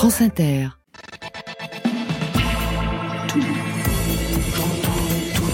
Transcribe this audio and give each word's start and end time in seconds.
France 0.00 0.22
Inter. 0.22 0.68
Tout, 3.28 3.42
j'entends 4.54 5.04
tout. 5.34 5.52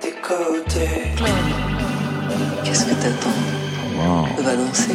Des 0.00 0.14
côtés. 0.22 1.12
Qu'est-ce 2.64 2.86
que 2.86 2.94
t'attends? 2.94 3.28
On 4.38 4.42
va 4.42 4.56
danser. 4.56 4.92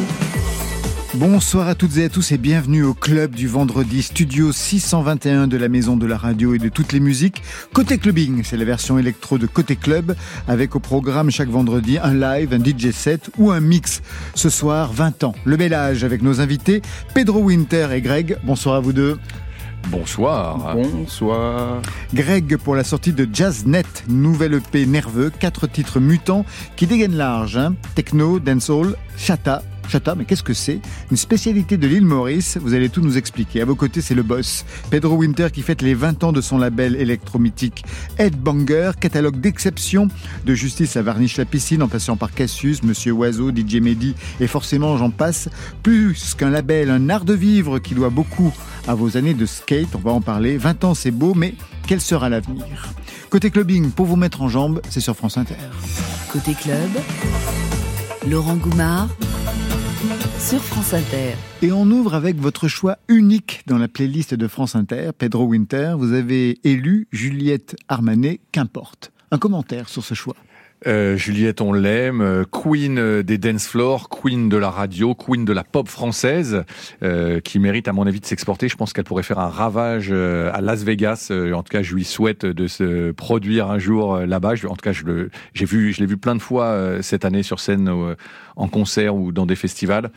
Bonsoir 1.14 1.66
à 1.66 1.74
toutes 1.74 1.96
et 1.96 2.04
à 2.04 2.08
tous 2.08 2.30
et 2.30 2.38
bienvenue 2.38 2.84
au 2.84 2.94
club 2.94 3.34
du 3.34 3.48
vendredi 3.48 4.00
studio 4.00 4.52
621 4.52 5.48
de 5.48 5.56
la 5.56 5.68
maison 5.68 5.96
de 5.96 6.06
la 6.06 6.16
radio 6.16 6.54
et 6.54 6.58
de 6.58 6.68
toutes 6.68 6.92
les 6.92 7.00
musiques. 7.00 7.42
Côté 7.72 7.98
clubbing, 7.98 8.44
c'est 8.44 8.56
la 8.56 8.64
version 8.64 8.96
électro 8.96 9.36
de 9.36 9.48
Côté 9.48 9.74
club 9.74 10.14
avec 10.46 10.76
au 10.76 10.78
programme 10.78 11.32
chaque 11.32 11.48
vendredi 11.48 11.98
un 11.98 12.14
live, 12.14 12.54
un 12.54 12.62
DJ 12.62 12.92
set 12.92 13.28
ou 13.38 13.50
un 13.50 13.58
mix. 13.58 14.02
Ce 14.36 14.48
soir, 14.50 14.92
20 14.92 15.24
ans, 15.24 15.34
le 15.44 15.56
mélange 15.56 16.04
avec 16.04 16.22
nos 16.22 16.40
invités 16.40 16.80
Pedro 17.12 17.40
Winter 17.40 17.88
et 17.92 18.00
Greg. 18.02 18.38
Bonsoir 18.44 18.76
à 18.76 18.80
vous 18.80 18.92
deux. 18.92 19.18
Bonsoir. 19.88 20.76
Bonsoir. 20.76 21.82
Greg 22.14 22.56
pour 22.56 22.76
la 22.76 22.84
sortie 22.84 23.12
de 23.12 23.28
Jazznet, 23.32 23.82
nouvelle 24.08 24.54
EP 24.54 24.86
nerveux, 24.86 25.32
quatre 25.36 25.66
titres 25.66 25.98
mutants 25.98 26.44
qui 26.76 26.86
dégainent 26.86 27.16
large. 27.16 27.56
Hein. 27.56 27.74
Techno, 27.96 28.38
dancehall, 28.38 28.94
chata, 29.16 29.62
Chata, 29.90 30.14
mais 30.14 30.24
qu'est-ce 30.24 30.44
que 30.44 30.54
c'est 30.54 30.80
Une 31.10 31.16
spécialité 31.16 31.76
de 31.76 31.88
l'île 31.88 32.06
Maurice, 32.06 32.58
vous 32.62 32.74
allez 32.74 32.88
tout 32.88 33.00
nous 33.00 33.18
expliquer. 33.18 33.60
À 33.60 33.64
vos 33.64 33.74
côtés, 33.74 34.00
c'est 34.00 34.14
le 34.14 34.22
boss, 34.22 34.64
Pedro 34.88 35.16
Winter, 35.16 35.48
qui 35.52 35.62
fête 35.62 35.82
les 35.82 35.94
20 35.94 36.22
ans 36.22 36.32
de 36.32 36.40
son 36.40 36.58
label 36.58 36.94
électromythique 36.94 37.84
Headbanger, 38.16 38.92
catalogue 39.00 39.40
d'exception 39.40 40.06
de 40.46 40.54
justice 40.54 40.96
à 40.96 41.02
Varnish 41.02 41.36
la 41.38 41.44
piscine, 41.44 41.82
en 41.82 41.88
passant 41.88 42.16
par 42.16 42.32
Cassius, 42.32 42.84
Monsieur 42.84 43.12
Oiseau, 43.12 43.50
DJ 43.50 43.80
Mehdi, 43.80 44.14
et 44.38 44.46
forcément 44.46 44.96
j'en 44.96 45.10
passe. 45.10 45.48
Plus 45.82 46.34
qu'un 46.34 46.50
label, 46.50 46.88
un 46.88 47.08
art 47.08 47.24
de 47.24 47.34
vivre 47.34 47.80
qui 47.80 47.94
doit 47.94 48.10
beaucoup 48.10 48.54
à 48.86 48.94
vos 48.94 49.16
années 49.16 49.34
de 49.34 49.44
skate, 49.44 49.94
on 49.96 49.98
va 49.98 50.12
en 50.12 50.20
parler. 50.20 50.56
20 50.56 50.84
ans, 50.84 50.94
c'est 50.94 51.10
beau, 51.10 51.34
mais 51.34 51.54
quel 51.88 52.00
sera 52.00 52.28
l'avenir 52.28 52.92
Côté 53.28 53.50
clubbing, 53.50 53.90
pour 53.90 54.06
vous 54.06 54.16
mettre 54.16 54.42
en 54.42 54.48
jambe, 54.48 54.80
c'est 54.88 55.00
sur 55.00 55.16
France 55.16 55.36
Inter. 55.36 55.54
Côté 56.32 56.54
club, 56.54 56.90
Laurent 58.28 58.56
Goumard 58.56 59.08
sur 60.38 60.62
France 60.62 60.94
Inter. 60.94 61.34
Et 61.62 61.72
on 61.72 61.84
ouvre 61.90 62.14
avec 62.14 62.36
votre 62.36 62.68
choix 62.68 62.98
unique 63.08 63.62
dans 63.66 63.78
la 63.78 63.88
playlist 63.88 64.34
de 64.34 64.48
France 64.48 64.74
Inter, 64.74 65.10
Pedro 65.16 65.44
Winter. 65.44 65.94
Vous 65.98 66.12
avez 66.12 66.58
élu 66.64 67.06
Juliette 67.12 67.76
Armanet, 67.88 68.40
qu'importe. 68.52 69.12
Un 69.30 69.38
commentaire 69.38 69.88
sur 69.88 70.04
ce 70.04 70.14
choix 70.14 70.36
euh, 70.86 71.16
Juliette, 71.16 71.60
on 71.60 71.72
l'aime, 71.72 72.22
euh, 72.22 72.44
queen 72.50 72.98
euh, 72.98 73.22
des 73.22 73.36
dance 73.36 73.66
floors, 73.66 74.08
queen 74.08 74.48
de 74.48 74.56
la 74.56 74.70
radio, 74.70 75.14
queen 75.14 75.44
de 75.44 75.52
la 75.52 75.64
pop 75.64 75.88
française, 75.88 76.64
qui 77.44 77.58
mérite 77.58 77.88
à 77.88 77.92
mon 77.92 78.06
avis 78.06 78.20
de 78.20 78.26
s'exporter. 78.26 78.68
Je 78.68 78.76
pense 78.76 78.92
qu'elle 78.92 79.04
pourrait 79.04 79.22
faire 79.22 79.38
un 79.38 79.48
ravage 79.48 80.12
à 80.12 80.60
Las 80.60 80.82
Vegas. 80.82 81.30
en 81.30 81.62
tout 81.62 81.70
cas, 81.70 81.82
je 81.82 81.94
lui 81.94 82.04
souhaite 82.04 82.44
de 82.44 82.66
se 82.66 83.10
produire 83.12 83.70
un 83.70 83.78
jour 83.78 84.18
là-bas. 84.18 84.54
En 84.68 84.76
tout 84.76 84.82
cas, 84.82 84.92
je 84.92 85.04
vu, 85.64 85.92
je 85.92 86.00
l'ai 86.00 86.06
vu 86.06 86.16
plein 86.16 86.34
de 86.34 86.42
fois 86.42 87.02
cette 87.02 87.24
année 87.24 87.42
sur 87.42 87.60
scène 87.60 87.90
en 88.56 88.68
concert 88.68 89.14
ou 89.16 89.32
dans 89.32 89.46
des 89.46 89.56
festivals. 89.56 90.10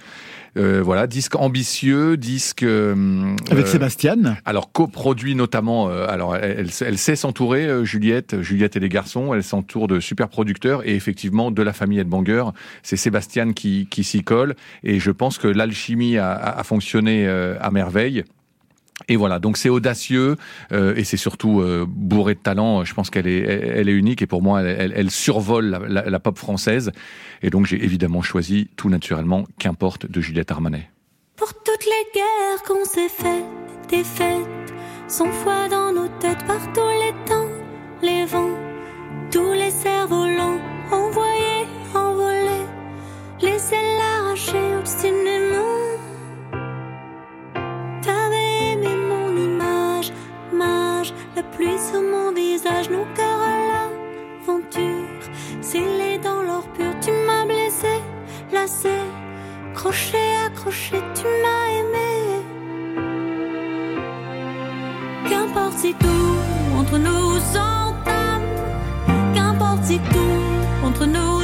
Euh, 0.56 0.82
voilà, 0.84 1.08
disque 1.08 1.36
ambitieux, 1.36 2.16
disque 2.16 2.64
euh, 2.64 3.36
avec 3.50 3.68
Sébastien. 3.68 4.38
Alors 4.46 4.72
coproduit 4.72 5.36
notamment. 5.36 5.90
Euh, 5.90 6.06
alors 6.08 6.36
elle, 6.36 6.70
elle, 6.82 6.98
sait 6.98 7.16
s'entourer, 7.16 7.86
Juliette, 7.86 8.42
Juliette 8.42 8.76
et 8.76 8.80
les 8.80 8.90
garçons. 8.90 9.34
Elle 9.34 9.44
s'entoure 9.44 9.88
de 9.88 10.00
super 10.00 10.30
producteurs 10.30 10.88
et 10.88 10.96
effectivement 10.96 11.50
de 11.50 11.62
la 11.64 11.74
famille 11.74 12.00
Edbanger. 12.00 12.46
C'est 12.84 12.98
Sébastien 12.98 13.54
qui, 13.54 13.88
qui 13.90 14.04
s'y 14.04 14.24
colle 14.24 14.56
et 14.84 15.00
je 15.00 15.12
pense 15.12 15.38
que 15.38 15.48
l'alchimie 15.48 16.18
a, 16.18 16.34
a, 16.34 16.64
fonctionné 16.64 17.28
à 17.28 17.72
merveille. 17.72 18.24
Et 19.08 19.16
voilà, 19.16 19.40
donc 19.40 19.58
c'est 19.58 19.70
audacieux 19.70 20.38
euh, 20.72 20.96
et 20.96 21.04
c'est 21.04 21.18
surtout 21.18 21.62
euh, 21.62 21.86
bourré 21.88 22.36
de 22.36 22.40
talent. 22.40 22.84
Je 22.84 22.94
pense 22.94 23.10
qu'elle 23.10 23.28
est, 23.28 23.42
elle 23.42 23.90
est 23.90 23.94
unique 23.94 24.22
et 24.22 24.28
pour 24.28 24.42
moi, 24.42 24.62
elle, 24.62 24.94
elle, 24.96 25.12
survole 25.12 25.66
la, 25.66 26.10
la, 26.10 26.20
pop 26.20 26.38
française. 26.38 26.92
Et 27.42 27.50
donc 27.50 27.66
j'ai 27.66 27.84
évidemment 27.84 28.22
choisi 28.22 28.70
tout 28.76 28.90
naturellement 28.90 29.46
Qu'importe 29.60 30.10
de 30.10 30.22
Juliette 30.22 30.52
Armanet. 30.52 30.90
Pour 31.36 31.54
toutes 31.54 31.86
les 31.86 32.12
guerres 32.14 32.64
qu'on 32.68 32.86
s'est 32.86 33.10
faites, 33.10 33.44
des 33.90 34.04
fêtes, 34.04 34.74
sans 35.08 35.32
foi 35.32 35.68
dans 35.70 35.92
nos 35.94 36.08
têtes 36.20 36.46
par 36.46 36.62
tous 36.74 36.80
les 36.82 37.14
temps, 37.26 37.50
les 38.02 38.26
vents, 38.26 38.58
tous 39.32 39.54
les 39.54 39.72
cerfs-volants, 39.72 40.60
envoyés, 40.92 41.68
envolés, 41.94 42.66
laissez 43.42 43.76
l'arracher 43.98 44.76
obstinément. 44.80 45.53
La 51.36 51.44
pluie 51.44 51.80
sur 51.80 52.02
mon 52.02 52.32
visage, 52.32 52.90
nos 52.90 53.06
cœurs 53.16 53.44
à 53.52 53.56
l'aventure, 53.70 55.24
scellés 55.62 56.20
dans 56.20 56.42
l'or 56.44 56.66
pur, 56.76 56.94
tu 57.02 57.12
m'as 57.26 57.46
blessé, 57.46 57.96
lassé, 58.52 58.98
crochet, 59.74 60.36
accroché, 60.46 60.98
tu 61.16 61.26
m'as 61.42 61.66
aimé. 61.80 62.14
Qu'importe 65.30 65.78
si 65.78 65.94
tout 65.96 66.78
entre 66.78 66.98
nous 66.98 67.40
s'entame, 67.54 68.50
qu'importe 69.34 69.84
si 69.84 69.98
tout 69.98 70.88
entre 70.88 71.06
nous 71.06 71.43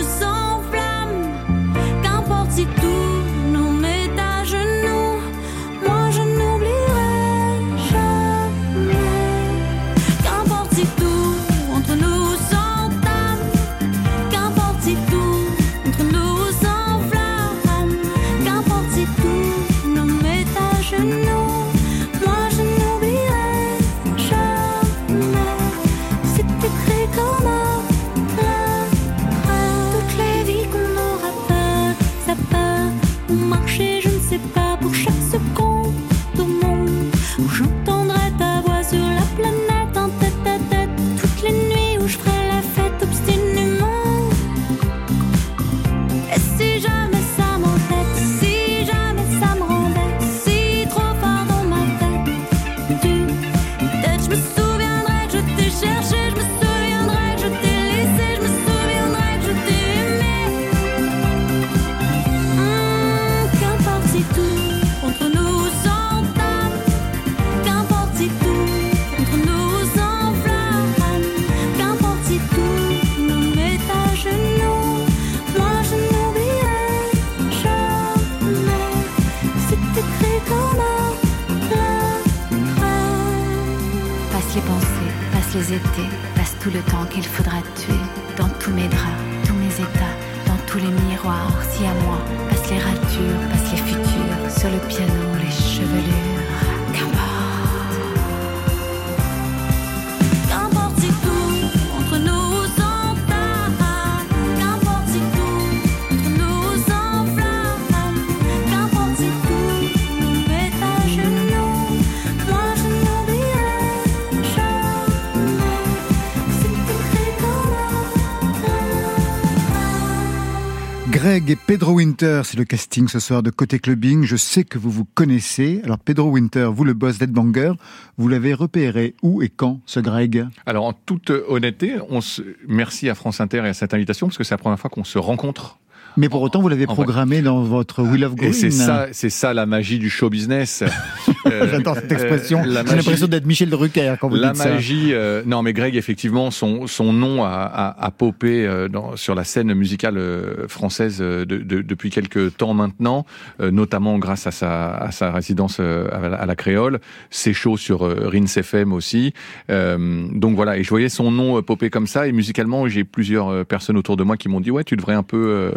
Pedro 121.70 121.92
Winter, 121.92 122.42
c'est 122.46 122.58
le 122.58 122.66
casting 122.66 123.08
ce 123.08 123.20
soir 123.20 123.44
de 123.44 123.52
Côté 123.52 123.78
Clubbing. 123.78 124.24
Je 124.24 124.36
sais 124.38 124.64
que 124.64 124.80
vous 124.80 124.90
vous 124.90 125.06
connaissez. 125.06 125.82
Alors 125.84 126.00
Pedro 126.00 126.32
Winter, 126.32 126.68
vous 126.74 126.84
le 126.84 126.94
boss 126.94 127.20
d'Edbanger, 127.20 127.74
vous 128.18 128.28
l'avez 128.28 128.56
repéré 128.56 129.14
où 129.22 129.44
et 129.44 129.50
quand 129.50 129.80
ce 129.86 130.00
Greg? 130.00 130.48
Alors 130.66 130.86
en 130.86 130.94
toute 130.94 131.30
honnêteté, 131.30 131.98
on 132.10 132.22
se... 132.22 132.42
merci 132.68 133.08
à 133.08 133.14
France 133.14 133.40
Inter 133.40 133.58
et 133.58 133.68
à 133.68 133.76
cette 133.76 133.94
invitation 133.94 134.26
parce 134.26 134.40
que 134.40 134.44
c'est 134.44 134.56
la 134.56 134.58
première 134.58 134.80
fois 134.80 134.90
qu'on 134.90 135.04
se 135.04 135.20
rencontre 135.20 135.78
mais 136.18 136.28
pour 136.28 136.42
autant, 136.42 136.60
vous 136.60 136.68
l'avez 136.68 136.88
programmé 136.88 137.42
dans 137.42 137.62
votre 137.62 138.04
Wheel 138.04 138.26
of 138.26 138.36
Green. 138.36 138.50
Et 138.50 138.54
c'est 138.54 138.72
ça, 138.72 139.08
c'est 139.12 139.30
ça 139.30 139.54
la 139.54 139.66
magie 139.66 140.00
du 140.00 140.10
show 140.10 140.30
business. 140.30 140.84
Euh, 141.46 141.68
J'adore 141.72 141.96
cette 141.96 142.12
expression. 142.12 142.62
J'ai 142.64 142.72
l'impression 142.72 143.28
d'être 143.28 143.46
Michel 143.46 143.70
Drucker 143.70 144.16
quand 144.20 144.30
vous 144.30 144.36
la 144.36 144.50
dites 144.50 144.62
ça. 144.62 144.70
La 144.70 144.76
magie. 144.76 145.14
Euh, 145.14 145.44
non, 145.46 145.62
mais 145.62 145.74
Greg, 145.74 145.96
effectivement, 145.96 146.52
son 146.52 146.88
son 146.88 147.14
nom 147.14 147.44
a, 147.44 147.50
a, 147.50 148.06
a 148.06 148.12
popé 148.12 148.66
euh, 148.66 148.88
dans, 148.88 149.16
sur 149.16 149.36
la 149.36 149.44
scène 149.44 149.74
musicale 149.74 150.18
euh, 150.18 150.68
française 150.68 151.20
de, 151.20 151.44
de, 151.46 151.82
depuis 151.82 152.10
quelques 152.10 152.56
temps 152.58 152.74
maintenant, 152.74 153.26
notamment 153.60 154.18
grâce 154.18 154.48
à 154.48 154.52
sa 154.52 154.90
à 154.92 155.12
sa 155.12 155.32
résidence 155.32 155.80
à 155.80 156.46
la, 156.46 156.56
Créole. 156.56 157.00
C'est 157.30 157.54
chaud 157.54 157.78
sur 157.78 158.02
Rins 158.02 158.46
FM 158.46 158.92
aussi. 158.92 159.34
donc 159.70 160.56
voilà, 160.56 160.78
et 160.78 160.84
je 160.84 160.90
voyais 160.90 161.10
son 161.10 161.32
nom 161.32 161.62
popper 161.62 161.90
comme 161.90 162.08
ça. 162.08 162.28
Et 162.28 162.32
musicalement, 162.32 162.88
j'ai 162.88 163.04
plusieurs 163.04 163.66
personnes 163.66 163.98
autour 163.98 164.18
de 164.18 164.24
moi 164.24 164.36
qui 164.38 164.50
m'ont 164.50 164.60
dit 164.60 164.72
ouais, 164.72 164.84
tu 164.84 164.96
devrais 164.96 165.14
un 165.14 165.24
peu 165.24 165.72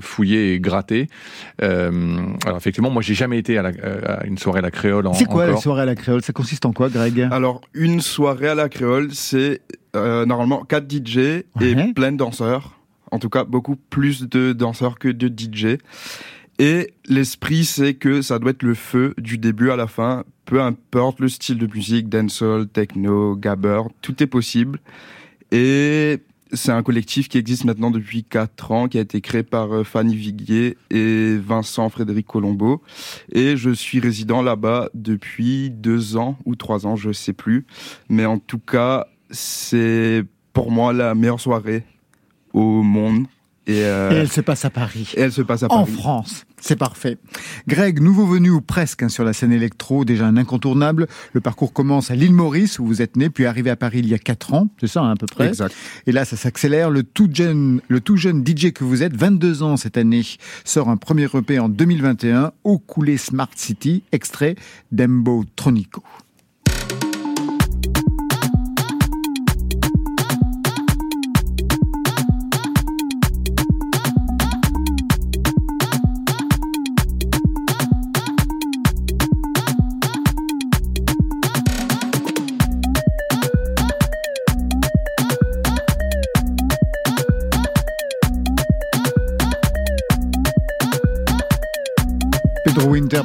fouiller 0.00 0.54
et 0.54 0.60
gratter. 0.60 1.08
alors 1.60 2.56
effectivement, 2.56 2.90
moi, 2.90 3.02
j'ai 3.02 3.14
jamais 3.14 3.38
été 3.38 3.58
à, 3.58 3.62
la, 3.62 3.70
à 4.06 4.24
une 4.26 4.38
soirée 4.38 4.60
à 4.60 4.62
la 4.62 4.70
Créole 4.70 4.99
c'est 5.14 5.26
quoi 5.26 5.46
la 5.46 5.56
soirée 5.56 5.82
à 5.82 5.86
la 5.86 5.94
créole? 5.94 6.22
Ça 6.22 6.32
consiste 6.32 6.64
en 6.66 6.72
quoi, 6.72 6.88
Greg? 6.88 7.28
Alors, 7.30 7.60
une 7.74 8.00
soirée 8.00 8.48
à 8.48 8.54
la 8.54 8.68
créole, 8.68 9.12
c'est 9.12 9.60
euh, 9.96 10.26
normalement 10.26 10.64
4 10.64 10.90
DJ 10.90 11.18
et 11.60 11.92
plein 11.94 12.12
de 12.12 12.16
danseurs. 12.16 12.78
En 13.10 13.18
tout 13.18 13.28
cas, 13.28 13.44
beaucoup 13.44 13.76
plus 13.76 14.28
de 14.28 14.52
danseurs 14.52 14.98
que 14.98 15.08
de 15.08 15.28
DJ. 15.28 15.78
Et 16.58 16.92
l'esprit, 17.06 17.64
c'est 17.64 17.94
que 17.94 18.22
ça 18.22 18.38
doit 18.38 18.50
être 18.50 18.62
le 18.62 18.74
feu 18.74 19.14
du 19.18 19.38
début 19.38 19.70
à 19.70 19.76
la 19.76 19.86
fin, 19.86 20.24
peu 20.44 20.60
importe 20.60 21.18
le 21.20 21.28
style 21.28 21.58
de 21.58 21.66
musique, 21.66 22.08
dancehall, 22.08 22.68
techno, 22.68 23.34
gabber, 23.34 23.82
tout 24.02 24.22
est 24.22 24.26
possible. 24.26 24.78
Et 25.52 26.18
c'est 26.52 26.72
un 26.72 26.82
collectif 26.82 27.28
qui 27.28 27.38
existe 27.38 27.64
maintenant 27.64 27.90
depuis 27.90 28.24
4 28.24 28.72
ans, 28.72 28.88
qui 28.88 28.98
a 28.98 29.00
été 29.00 29.20
créé 29.20 29.42
par 29.42 29.74
euh, 29.74 29.84
Fanny 29.84 30.14
Viguier 30.14 30.76
et 30.90 31.36
Vincent 31.36 31.88
Frédéric 31.88 32.26
Colombo. 32.26 32.82
Et 33.32 33.56
je 33.56 33.70
suis 33.70 34.00
résident 34.00 34.42
là-bas 34.42 34.90
depuis 34.94 35.70
2 35.70 36.16
ans 36.16 36.38
ou 36.44 36.56
3 36.56 36.86
ans, 36.86 36.96
je 36.96 37.12
sais 37.12 37.32
plus. 37.32 37.66
Mais 38.08 38.26
en 38.26 38.38
tout 38.38 38.58
cas, 38.58 39.06
c'est 39.30 40.24
pour 40.52 40.70
moi 40.70 40.92
la 40.92 41.14
meilleure 41.14 41.40
soirée 41.40 41.84
au 42.52 42.82
monde. 42.82 43.26
Euh, 43.70 44.10
et, 44.10 44.14
elle 44.16 44.30
se 44.30 44.40
passe 44.40 44.64
à 44.64 44.70
Paris. 44.70 45.12
elle 45.16 45.32
se 45.32 45.42
passe 45.42 45.62
à 45.62 45.68
Paris. 45.68 45.82
En 45.82 45.86
France. 45.86 46.44
C'est 46.60 46.76
parfait. 46.76 47.16
Greg, 47.66 48.00
nouveau 48.00 48.26
venu 48.26 48.50
ou 48.50 48.60
presque 48.60 49.02
hein, 49.02 49.08
sur 49.08 49.24
la 49.24 49.32
scène 49.32 49.52
électro, 49.52 50.04
déjà 50.04 50.26
un 50.26 50.36
incontournable. 50.36 51.06
Le 51.32 51.40
parcours 51.40 51.72
commence 51.72 52.10
à 52.10 52.14
l'île 52.14 52.34
Maurice 52.34 52.78
où 52.78 52.86
vous 52.86 53.00
êtes 53.00 53.16
né, 53.16 53.30
puis 53.30 53.46
arrivé 53.46 53.70
à 53.70 53.76
Paris 53.76 54.00
il 54.00 54.08
y 54.08 54.14
a 54.14 54.18
4 54.18 54.54
ans, 54.54 54.68
c'est 54.78 54.86
ça 54.86 55.00
hein, 55.00 55.12
à 55.12 55.16
peu 55.16 55.26
près. 55.26 55.48
Exact. 55.48 55.74
Et 56.06 56.12
là, 56.12 56.24
ça 56.24 56.36
s'accélère. 56.36 56.90
Le 56.90 57.02
tout 57.02 57.30
jeune, 57.32 57.80
le 57.88 58.00
tout 58.00 58.16
jeune 58.16 58.44
DJ 58.46 58.72
que 58.72 58.84
vous 58.84 59.02
êtes, 59.02 59.16
22 59.16 59.62
ans 59.62 59.76
cette 59.76 59.96
année, 59.96 60.22
sort 60.64 60.90
un 60.90 60.96
premier 60.96 61.28
EP 61.32 61.58
en 61.58 61.68
2021, 61.68 62.52
Au 62.64 62.78
coulé 62.78 63.16
Smart 63.16 63.50
City, 63.54 64.02
extrait 64.12 64.56
d'Embo 64.92 65.44
Tronico. 65.56 66.02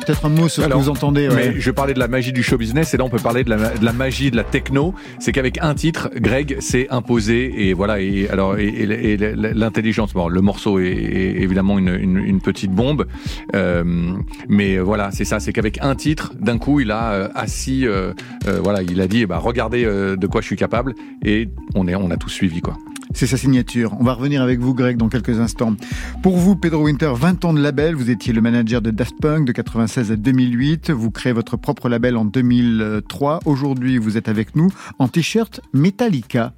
Peut-être 0.06 0.26
un 0.26 0.30
mot 0.30 0.48
sur 0.48 0.64
ce 0.64 0.70
que 0.70 0.74
vous 0.74 0.90
entendez. 0.90 1.30
Mais 1.36 1.60
je 1.60 1.72
parlais 1.72 1.94
de 1.94 2.00
la 2.00 2.08
magie 2.08 2.34
du 2.34 2.44
show 2.44 2.58
business 2.58 2.94
et 2.94 2.98
là 2.98 3.04
on 3.04 3.10
peut 3.10 3.20
parler 3.20 3.44
de 3.44 3.50
la, 3.50 3.94
magie 3.94 4.32
de 4.32 4.36
la 4.36 4.44
techno. 4.44 4.94
C'est 5.20 5.32
qu'avec 5.32 5.58
un 5.62 5.74
titre, 5.74 6.10
Greg 6.16 6.60
s'est 6.60 6.88
imposé 6.90 7.68
et 7.68 7.74
voilà. 7.74 8.00
Et 8.00 8.28
alors 8.30 8.58
et, 8.58 9.18
l'intelligence. 9.18 10.14
Bon, 10.14 10.28
le 10.28 10.42
morceau 10.42 10.80
est, 10.80 10.86
évidemment 10.86 11.80
une, 11.80 12.40
petite 12.44 12.72
bombe, 12.72 13.08
euh, 13.56 14.14
mais 14.50 14.78
voilà, 14.78 15.10
c'est 15.12 15.26
ça. 15.26 15.40
C'est 15.40 15.54
qu'avec 15.54 15.80
un 15.82 15.96
titre, 15.96 16.34
d'un 16.40 16.58
coup, 16.58 16.80
il 16.80 16.92
a 16.92 17.12
euh, 17.12 17.28
assis. 17.34 17.88
Euh, 17.88 18.14
voilà, 18.62 18.84
il 18.84 19.02
a 19.02 19.08
dit, 19.08 19.26
bah 19.26 19.40
regardez 19.40 19.84
de 19.86 20.28
quoi 20.28 20.42
je 20.42 20.48
suis 20.48 20.56
capable 20.56 20.94
et 21.24 21.50
on 21.74 21.88
est, 21.88 21.96
on 21.96 22.12
a 22.12 22.18
tout 22.18 22.30
suivi 22.30 22.62
quoi. 22.62 22.78
C'est 23.16 23.28
sa 23.28 23.38
signature. 23.38 23.96
On 23.98 24.04
va 24.04 24.12
revenir 24.12 24.42
avec 24.42 24.60
vous, 24.60 24.74
Greg, 24.74 24.98
dans 24.98 25.08
quelques 25.08 25.40
instants. 25.40 25.74
Pour 26.22 26.36
vous, 26.36 26.58
Pedro 26.58 26.84
Winter, 26.84 27.14
20 27.16 27.46
ans 27.46 27.54
de 27.54 27.62
label. 27.62 27.96
Vous 27.96 28.10
étiez 28.10 28.34
le 28.34 28.42
manager 28.42 28.82
de 28.82 28.92
Daft 28.92 29.16
Punk 29.22 29.48
de 29.48 29.54
96 29.54 30.12
à 30.12 30.18
2008. 30.18 30.92
Vous 30.92 31.12
créez 31.12 31.32
votre 31.32 31.56
propre 31.56 31.88
label 31.88 32.18
en 32.18 32.26
2003. 32.26 33.40
Aujourd'hui, 33.46 34.00
vous 34.00 34.18
êtes 34.18 34.28
avec 34.28 34.58
nous 34.58 34.70
en 35.00 35.08
t-shirt 35.08 35.62
Metallica. 35.72 36.52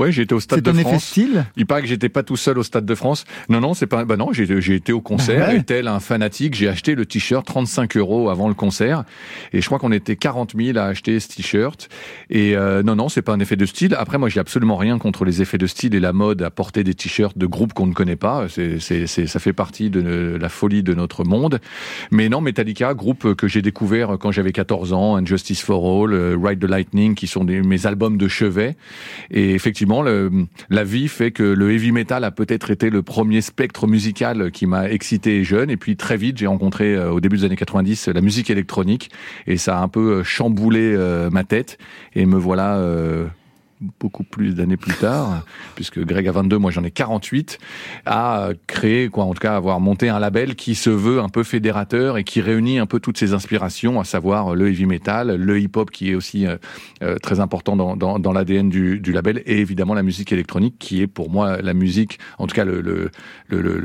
Ouais, 0.00 0.08
été 0.08 0.34
au 0.34 0.40
Stade 0.40 0.62
de 0.62 0.72
France. 0.72 0.82
C'est 0.82 0.88
effet 0.88 0.98
style 0.98 1.46
Il 1.58 1.66
paraît 1.66 1.82
que 1.82 1.86
j'étais 1.86 2.08
pas 2.08 2.22
tout 2.22 2.38
seul 2.38 2.56
au 2.56 2.62
Stade 2.62 2.86
de 2.86 2.94
France. 2.94 3.26
Non, 3.50 3.60
non, 3.60 3.74
c'est 3.74 3.86
pas. 3.86 4.06
Bah 4.06 4.16
non, 4.16 4.32
j'ai 4.32 4.74
été 4.74 4.94
au 4.94 5.02
concert 5.02 5.48
bah 5.48 5.54
et 5.54 5.62
tel 5.62 5.88
un 5.88 6.00
fanatique, 6.00 6.54
j'ai 6.54 6.68
acheté 6.68 6.94
le 6.94 7.04
t-shirt 7.04 7.46
35 7.46 7.98
euros 7.98 8.30
avant 8.30 8.48
le 8.48 8.54
concert. 8.54 9.04
Et 9.52 9.60
je 9.60 9.66
crois 9.66 9.78
qu'on 9.78 9.92
était 9.92 10.16
40 10.16 10.54
000 10.56 10.78
à 10.78 10.84
acheter 10.84 11.20
ce 11.20 11.28
t-shirt. 11.28 11.90
Et 12.30 12.56
euh, 12.56 12.82
non, 12.82 12.96
non, 12.96 13.10
c'est 13.10 13.20
pas 13.20 13.34
un 13.34 13.40
effet 13.40 13.56
de 13.56 13.66
style. 13.66 13.94
Après, 13.94 14.16
moi, 14.16 14.30
j'ai 14.30 14.40
absolument 14.40 14.76
rien 14.76 14.98
contre 14.98 15.26
les 15.26 15.42
effets 15.42 15.58
de 15.58 15.66
style 15.66 15.94
et 15.94 16.00
la 16.00 16.14
mode 16.14 16.40
à 16.40 16.50
porter 16.50 16.82
des 16.82 16.94
t-shirts 16.94 17.36
de 17.36 17.46
groupes 17.46 17.74
qu'on 17.74 17.86
ne 17.86 17.92
connaît 17.92 18.16
pas. 18.16 18.46
C'est, 18.48 18.78
c'est, 18.80 19.06
ça 19.06 19.38
fait 19.38 19.52
partie 19.52 19.90
de 19.90 20.38
la 20.40 20.48
folie 20.48 20.82
de 20.82 20.94
notre 20.94 21.24
monde. 21.24 21.60
Mais 22.10 22.30
non, 22.30 22.40
Metallica, 22.40 22.94
groupe 22.94 23.34
que 23.34 23.48
j'ai 23.48 23.60
découvert 23.60 24.16
quand 24.18 24.32
j'avais 24.32 24.52
14 24.52 24.94
ans, 24.94 25.16
Injustice 25.16 25.60
for 25.60 25.84
All, 25.84 26.14
euh, 26.14 26.38
Ride 26.42 26.60
the 26.60 26.70
Lightning, 26.70 27.14
qui 27.14 27.26
sont 27.26 27.44
des, 27.44 27.60
mes 27.60 27.84
albums 27.86 28.16
de 28.16 28.28
chevet. 28.28 28.76
Et 29.30 29.52
effectivement 29.52 29.89
la 30.70 30.84
vie 30.84 31.08
fait 31.08 31.30
que 31.30 31.42
le 31.42 31.72
heavy 31.72 31.92
metal 31.92 32.24
a 32.24 32.30
peut-être 32.30 32.70
été 32.70 32.90
le 32.90 33.02
premier 33.02 33.40
spectre 33.40 33.86
musical 33.86 34.50
qui 34.50 34.66
m'a 34.66 34.88
excité 34.88 35.44
jeune. 35.44 35.70
Et 35.70 35.76
puis 35.76 35.96
très 35.96 36.16
vite, 36.16 36.38
j'ai 36.38 36.46
rencontré 36.46 36.94
euh, 36.94 37.10
au 37.10 37.20
début 37.20 37.38
des 37.38 37.44
années 37.44 37.56
90 37.56 38.08
la 38.08 38.20
musique 38.20 38.50
électronique 38.50 39.10
et 39.46 39.56
ça 39.56 39.78
a 39.78 39.82
un 39.82 39.88
peu 39.88 40.12
euh, 40.12 40.24
chamboulé 40.24 40.94
euh, 40.94 41.30
ma 41.30 41.44
tête. 41.44 41.78
Et 42.14 42.26
me 42.26 42.36
voilà 42.36 42.80
beaucoup 43.98 44.24
plus 44.24 44.54
d'années 44.54 44.76
plus 44.76 44.94
tard, 44.94 45.44
puisque 45.74 46.00
Greg 46.04 46.28
a 46.28 46.32
22, 46.32 46.58
moi 46.58 46.70
j'en 46.70 46.84
ai 46.84 46.90
48, 46.90 47.58
a 48.06 48.50
créé, 48.66 49.08
quoi, 49.08 49.24
en 49.24 49.34
tout 49.34 49.40
cas 49.40 49.56
avoir 49.56 49.80
monté 49.80 50.08
un 50.08 50.18
label 50.18 50.54
qui 50.54 50.74
se 50.74 50.90
veut 50.90 51.20
un 51.20 51.28
peu 51.28 51.42
fédérateur 51.42 52.18
et 52.18 52.24
qui 52.24 52.40
réunit 52.40 52.78
un 52.78 52.86
peu 52.86 53.00
toutes 53.00 53.18
ces 53.18 53.32
inspirations, 53.32 54.00
à 54.00 54.04
savoir 54.04 54.54
le 54.54 54.68
heavy 54.68 54.86
metal, 54.86 55.34
le 55.34 55.60
hip-hop 55.60 55.90
qui 55.90 56.10
est 56.10 56.14
aussi 56.14 56.46
euh, 56.46 56.56
euh, 57.02 57.16
très 57.16 57.40
important 57.40 57.76
dans, 57.76 57.96
dans, 57.96 58.18
dans 58.18 58.32
l'ADN 58.32 58.68
du, 58.68 59.00
du, 59.00 59.12
label, 59.12 59.42
et 59.46 59.58
évidemment 59.58 59.94
la 59.94 60.02
musique 60.02 60.32
électronique 60.32 60.76
qui 60.78 61.02
est 61.02 61.06
pour 61.06 61.30
moi 61.30 61.60
la 61.62 61.74
musique, 61.74 62.18
en 62.38 62.46
tout 62.46 62.54
cas 62.54 62.64
l'endroit 62.64 62.82
le, 63.48 63.60
le, 63.60 63.78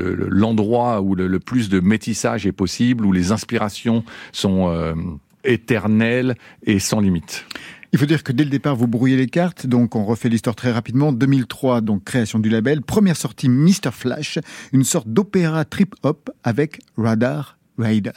le, 0.96 1.00
où 1.00 1.14
le, 1.14 1.40
plus 1.40 1.68
de 1.68 1.80
métissage 1.80 2.46
est 2.46 2.52
possible, 2.52 3.04
où 3.04 3.12
les 3.12 3.32
inspirations 3.32 4.04
sont 4.32 4.68
euh, 4.68 4.94
éternelles 5.44 6.34
et 6.64 6.78
sans 6.78 7.00
limite. 7.00 7.46
Il 7.92 7.98
faut 7.98 8.06
dire 8.06 8.22
que 8.22 8.32
dès 8.32 8.44
le 8.44 8.50
départ, 8.50 8.76
vous 8.76 8.86
brouillez 8.86 9.16
les 9.16 9.26
cartes. 9.26 9.66
Donc, 9.66 9.96
on 9.96 10.04
refait 10.04 10.28
l'histoire 10.28 10.56
très 10.56 10.72
rapidement. 10.72 11.12
2003, 11.12 11.80
donc 11.80 12.04
création 12.04 12.38
du 12.38 12.48
label. 12.48 12.82
Première 12.82 13.16
sortie, 13.16 13.48
Mr. 13.48 13.90
Flash, 13.92 14.38
une 14.72 14.84
sorte 14.84 15.08
d'opéra 15.08 15.64
trip-hop 15.64 16.30
avec 16.44 16.80
Radar 16.96 17.58
Rider. 17.78 18.12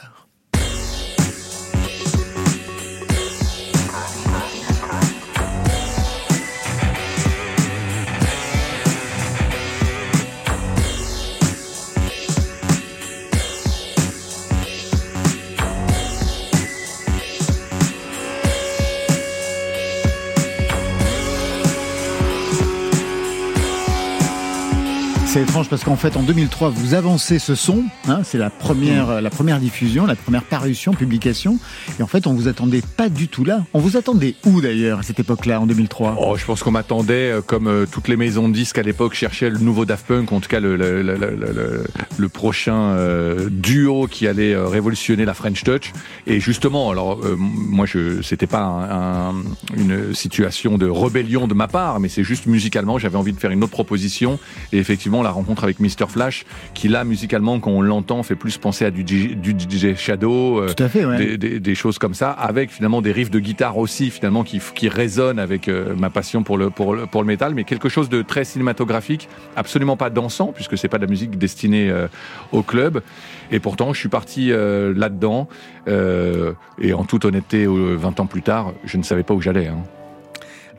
C'est 25.32 25.42
étrange 25.42 25.68
parce 25.68 25.84
qu'en 25.84 25.94
fait, 25.94 26.16
en 26.16 26.24
2003, 26.24 26.70
vous 26.70 26.94
avancez 26.94 27.38
ce 27.38 27.54
son. 27.54 27.84
Hein, 28.08 28.22
c'est 28.24 28.36
la 28.36 28.50
première, 28.50 29.22
la 29.22 29.30
première 29.30 29.60
diffusion, 29.60 30.04
la 30.04 30.16
première 30.16 30.42
parution, 30.42 30.92
publication. 30.92 31.60
Et 32.00 32.02
en 32.02 32.08
fait, 32.08 32.26
on 32.26 32.34
vous 32.34 32.48
attendait 32.48 32.82
pas 32.96 33.08
du 33.08 33.28
tout 33.28 33.44
là. 33.44 33.64
On 33.72 33.78
vous 33.78 33.96
attendait 33.96 34.34
où 34.44 34.60
d'ailleurs 34.60 34.98
à 34.98 35.02
cette 35.04 35.20
époque-là, 35.20 35.60
en 35.60 35.66
2003 35.66 36.16
Oh, 36.18 36.36
je 36.36 36.44
pense 36.44 36.64
qu'on 36.64 36.72
m'attendait, 36.72 37.30
euh, 37.30 37.42
comme 37.42 37.68
euh, 37.68 37.86
toutes 37.88 38.08
les 38.08 38.16
maisons 38.16 38.48
de 38.48 38.54
disques 38.54 38.78
à 38.78 38.82
l'époque 38.82 39.14
cherchaient 39.14 39.50
le 39.50 39.58
nouveau 39.58 39.84
Daft 39.84 40.04
Punk, 40.04 40.32
en 40.32 40.40
tout 40.40 40.48
cas 40.48 40.58
le, 40.58 40.74
le, 40.74 41.00
le, 41.00 41.84
le, 42.18 42.28
prochain 42.28 42.74
euh, 42.74 43.48
duo 43.48 44.08
qui 44.08 44.26
allait 44.26 44.56
révolutionner 44.56 45.24
la 45.24 45.34
French 45.34 45.62
Touch. 45.62 45.92
Et 46.26 46.40
justement, 46.40 46.90
alors 46.90 47.20
euh, 47.24 47.36
moi, 47.38 47.86
je, 47.86 48.20
c'était 48.22 48.48
pas 48.48 48.62
un, 48.62 49.28
un, 49.28 49.34
une 49.76 50.12
situation 50.12 50.76
de 50.76 50.88
rébellion 50.88 51.46
de 51.46 51.54
ma 51.54 51.68
part, 51.68 52.00
mais 52.00 52.08
c'est 52.08 52.24
juste 52.24 52.46
musicalement, 52.46 52.98
j'avais 52.98 53.16
envie 53.16 53.32
de 53.32 53.38
faire 53.38 53.52
une 53.52 53.62
autre 53.62 53.70
proposition. 53.70 54.40
Et 54.72 54.78
effectivement, 54.78 55.19
la 55.22 55.30
rencontre 55.30 55.64
avec 55.64 55.80
Mr 55.80 56.06
Flash, 56.08 56.44
qui 56.74 56.88
là, 56.88 57.04
musicalement, 57.04 57.58
quand 57.60 57.70
on 57.70 57.82
l'entend, 57.82 58.22
fait 58.22 58.36
plus 58.36 58.58
penser 58.58 58.84
à 58.84 58.90
du, 58.90 59.04
du 59.04 59.50
DJ 59.50 59.94
Shadow, 59.96 60.66
Tout 60.74 60.82
à 60.82 60.88
fait, 60.88 61.04
ouais. 61.04 61.16
des, 61.16 61.38
des, 61.38 61.60
des, 61.60 61.74
choses 61.74 61.98
comme 61.98 62.14
ça, 62.14 62.30
avec 62.30 62.70
finalement 62.70 63.02
des 63.02 63.12
riffs 63.12 63.30
de 63.30 63.38
guitare 63.38 63.78
aussi, 63.78 64.10
finalement, 64.10 64.44
qui, 64.44 64.60
qui 64.74 64.88
résonnent 64.88 65.38
avec 65.38 65.68
euh, 65.68 65.94
ma 65.96 66.10
passion 66.10 66.42
pour 66.42 66.58
le, 66.58 66.70
pour, 66.70 66.94
le, 66.94 67.06
pour 67.06 67.22
le 67.22 67.26
métal, 67.26 67.54
mais 67.54 67.64
quelque 67.64 67.88
chose 67.88 68.08
de 68.08 68.22
très 68.22 68.44
cinématographique, 68.44 69.28
absolument 69.56 69.96
pas 69.96 70.10
dansant, 70.10 70.52
puisque 70.52 70.76
c'est 70.76 70.88
pas 70.88 70.98
de 70.98 71.04
la 71.04 71.10
musique 71.10 71.38
destinée 71.38 71.90
euh, 71.90 72.08
au 72.52 72.62
club. 72.62 73.02
Et 73.50 73.60
pourtant, 73.60 73.92
je 73.92 73.98
suis 73.98 74.08
parti 74.08 74.52
euh, 74.52 74.92
là-dedans, 74.96 75.48
et 75.86 76.92
en 76.92 77.04
toute 77.04 77.24
honnêteté, 77.24 77.66
20 77.66 78.20
ans 78.20 78.26
plus 78.26 78.42
tard, 78.42 78.72
je 78.84 78.96
ne 78.96 79.02
savais 79.02 79.24
pas 79.24 79.34
où 79.34 79.40
j'allais. 79.40 79.66
Hein. 79.66 79.82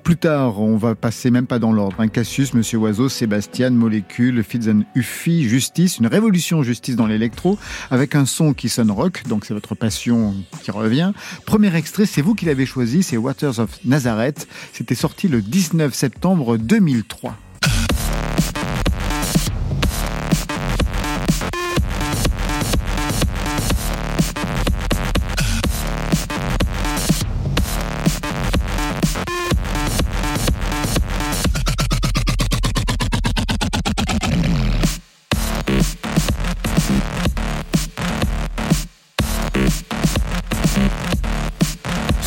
Plus 0.03 0.17
tard, 0.17 0.59
on 0.59 0.77
va 0.77 0.95
passer 0.95 1.29
même 1.29 1.45
pas 1.45 1.59
dans 1.59 1.71
l'ordre. 1.71 1.97
Hein. 1.99 2.07
Cassius, 2.07 2.53
Monsieur 2.53 2.79
Oiseau, 2.79 3.07
Sébastien, 3.07 3.69
Molécule, 3.69 4.43
Fitzen 4.43 4.83
Uffi, 4.95 5.47
Justice, 5.47 5.99
une 5.99 6.07
révolution 6.07 6.63
justice 6.63 6.95
dans 6.95 7.05
l'électro, 7.05 7.59
avec 7.91 8.15
un 8.15 8.25
son 8.25 8.53
qui 8.53 8.67
sonne 8.67 8.89
rock, 8.89 9.23
donc 9.27 9.45
c'est 9.45 9.53
votre 9.53 9.75
passion 9.75 10.33
qui 10.63 10.71
revient. 10.71 11.11
Premier 11.45 11.75
extrait, 11.75 12.05
c'est 12.05 12.21
vous 12.21 12.33
qui 12.33 12.45
l'avez 12.45 12.65
choisi, 12.65 13.03
c'est 13.03 13.17
Waters 13.17 13.59
of 13.59 13.77
Nazareth. 13.85 14.47
C'était 14.73 14.95
sorti 14.95 15.27
le 15.27 15.41
19 15.41 15.93
septembre 15.93 16.57
2003. 16.57 17.37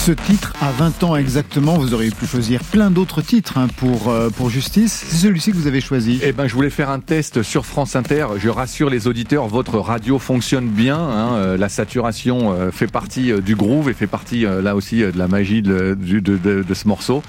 Ce 0.05 0.13
titre, 0.13 0.53
à 0.61 0.71
20 0.71 1.03
ans 1.05 1.17
exactement, 1.17 1.79
vous 1.79 1.95
auriez 1.95 2.11
pu 2.11 2.27
choisir 2.27 2.63
plein 2.63 2.91
d'autres 2.91 3.23
titres 3.23 3.57
hein, 3.57 3.69
pour, 3.79 4.11
euh, 4.11 4.29
pour 4.29 4.51
Justice. 4.51 5.03
C'est 5.09 5.17
celui-ci 5.17 5.51
que 5.51 5.57
vous 5.57 5.67
avez 5.67 5.81
choisi. 5.81 6.21
Eh 6.23 6.33
ben, 6.33 6.47
je 6.47 6.53
voulais 6.53 6.69
faire 6.69 6.91
un 6.91 7.01
test 7.01 7.43
sur 7.43 7.65
France 7.65 7.97
Inter. 7.97 8.27
Je 8.37 8.51
rassure 8.51 8.91
les 8.91 9.07
auditeurs, 9.07 9.47
votre 9.47 9.79
radio 9.79 10.19
fonctionne 10.19 10.69
bien. 10.69 10.99
Hein, 10.99 11.37
euh, 11.37 11.57
la 11.57 11.71
saturation 11.71 12.53
euh, 12.53 12.71
fait 12.71 12.87
partie 12.87 13.33
du 13.41 13.57
groove 13.57 13.89
et 13.89 13.95
fait 13.95 14.07
partie 14.07 14.43
là 14.43 14.77
aussi 14.77 14.99
de 14.99 15.17
la 15.17 15.27
magie 15.27 15.63
de 15.63 15.97
ce 15.99 16.87
morceau. 16.87 17.23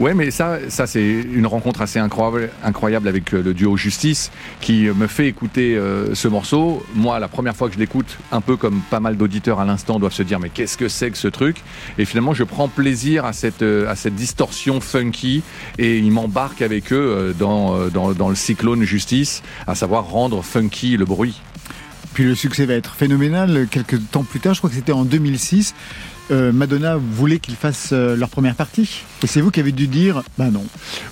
Ouais, 0.00 0.14
mais 0.14 0.30
ça, 0.30 0.58
ça 0.68 0.86
c'est 0.86 1.04
une 1.04 1.46
rencontre 1.46 1.80
assez 1.82 1.98
incroyable, 1.98 2.50
incroyable 2.64 3.08
avec 3.08 3.32
euh, 3.32 3.42
le 3.42 3.54
duo 3.54 3.76
Justice 3.76 4.30
qui 4.60 4.84
me 4.84 5.06
fait 5.06 5.28
écouter 5.28 5.76
euh, 5.76 6.14
ce 6.14 6.28
morceau. 6.28 6.84
Moi, 6.94 7.18
la 7.18 7.28
première 7.28 7.54
fois 7.54 7.68
que 7.68 7.74
je 7.74 7.78
l'écoute, 7.78 8.18
un 8.32 8.40
peu 8.40 8.56
comme 8.56 8.80
pas 8.90 9.00
mal 9.00 9.16
d'auditeurs 9.16 9.60
à 9.60 9.64
l'instant 9.64 9.98
doivent 9.98 10.12
se 10.12 10.22
dire 10.22 10.40
mais 10.40 10.48
qu'est-ce 10.48 10.76
que 10.76 10.88
c'est 10.88 11.10
que 11.10 11.18
ce 11.18 11.28
truc? 11.28 11.58
Et 11.98 12.04
finalement, 12.04 12.34
je 12.34 12.44
prends 12.44 12.68
plaisir 12.68 13.24
à 13.24 13.32
cette 13.32 13.62
euh, 13.62 13.88
à 13.88 13.94
cette 13.96 14.14
distorsion 14.14 14.80
funky 14.80 15.42
et 15.78 15.98
ils 15.98 16.10
m'embarquent 16.10 16.62
avec 16.62 16.92
eux 16.92 17.34
dans, 17.38 17.88
dans 17.88 18.12
dans 18.12 18.28
le 18.28 18.34
cyclone 18.34 18.82
Justice, 18.82 19.42
à 19.66 19.74
savoir 19.74 20.08
rendre 20.08 20.42
funky 20.42 20.96
le 20.96 21.04
bruit. 21.04 21.40
Puis 22.14 22.24
le 22.24 22.36
succès 22.36 22.64
va 22.64 22.74
être 22.74 22.94
phénoménal. 22.94 23.66
Quelques 23.68 23.98
temps 24.12 24.22
plus 24.22 24.38
tard, 24.38 24.54
je 24.54 24.60
crois 24.60 24.70
que 24.70 24.76
c'était 24.76 24.92
en 24.92 25.04
2006. 25.04 25.74
Euh, 26.30 26.52
Madonna 26.52 26.96
voulait 26.96 27.38
qu'ils 27.38 27.54
fassent 27.54 27.90
euh, 27.92 28.16
leur 28.16 28.30
première 28.30 28.54
partie. 28.54 29.02
Et 29.22 29.26
c'est 29.26 29.42
vous 29.42 29.50
qui 29.50 29.60
avez 29.60 29.72
dû 29.72 29.88
dire, 29.88 30.22
bah 30.38 30.50
non. 30.50 30.64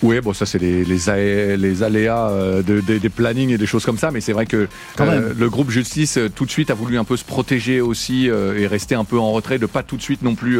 Oui, 0.02 0.20
bon, 0.20 0.32
ça 0.32 0.46
c'est 0.46 0.58
les, 0.58 0.84
les, 0.84 1.56
les, 1.58 1.82
aléas 1.82 2.30
euh, 2.30 2.62
de, 2.62 2.80
de, 2.80 2.96
des 2.96 3.08
plannings 3.10 3.50
et 3.50 3.58
des 3.58 3.66
choses 3.66 3.84
comme 3.84 3.98
ça, 3.98 4.10
mais 4.10 4.22
c'est 4.22 4.32
vrai 4.32 4.46
que 4.46 4.68
le 4.98 5.50
groupe 5.50 5.70
Justice 5.70 6.18
tout 6.34 6.46
de 6.46 6.50
suite 6.50 6.70
a 6.70 6.74
voulu 6.74 6.98
un 6.98 7.04
peu 7.04 7.16
se 7.16 7.24
protéger 7.24 7.80
aussi 7.80 8.26
et 8.26 8.66
rester 8.66 8.94
un 8.94 9.04
peu 9.04 9.18
en 9.18 9.32
retrait, 9.32 9.58
de 9.58 9.66
pas 9.66 9.82
tout 9.82 9.96
de 9.96 10.02
suite 10.02 10.22
non 10.22 10.34
plus 10.34 10.58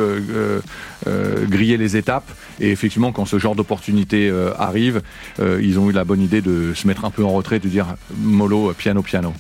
griller 1.49 1.76
les 1.76 1.97
étapes. 1.97 2.30
Et 2.61 2.71
effectivement, 2.71 3.12
quand 3.12 3.25
ce 3.25 3.38
genre 3.38 3.54
d'opportunité 3.54 4.32
arrive, 4.59 5.02
ils 5.40 5.78
ont 5.78 5.90
eu 5.90 5.92
la 5.92 6.04
bonne 6.04 6.21
idée 6.21 6.40
de 6.40 6.73
se 6.75 6.87
mettre 6.87 7.04
un 7.04 7.11
peu 7.11 7.25
en 7.25 7.32
retrait, 7.32 7.59
de 7.59 7.68
dire 7.68 7.87
mollo, 8.18 8.73
piano, 8.76 9.02
piano. 9.02 9.32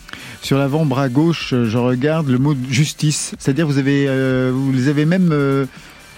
Sur 0.42 0.58
l'avant-bras 0.58 1.08
gauche, 1.08 1.50
je 1.50 1.78
regarde 1.78 2.28
le 2.28 2.38
mot 2.38 2.54
justice, 2.68 3.34
c'est-à-dire 3.38 3.66
vous 3.66 3.78
avez, 3.78 4.06
vous 4.50 4.72
les 4.72 4.88
avez 4.88 5.01
même 5.04 5.30
euh, 5.32 5.66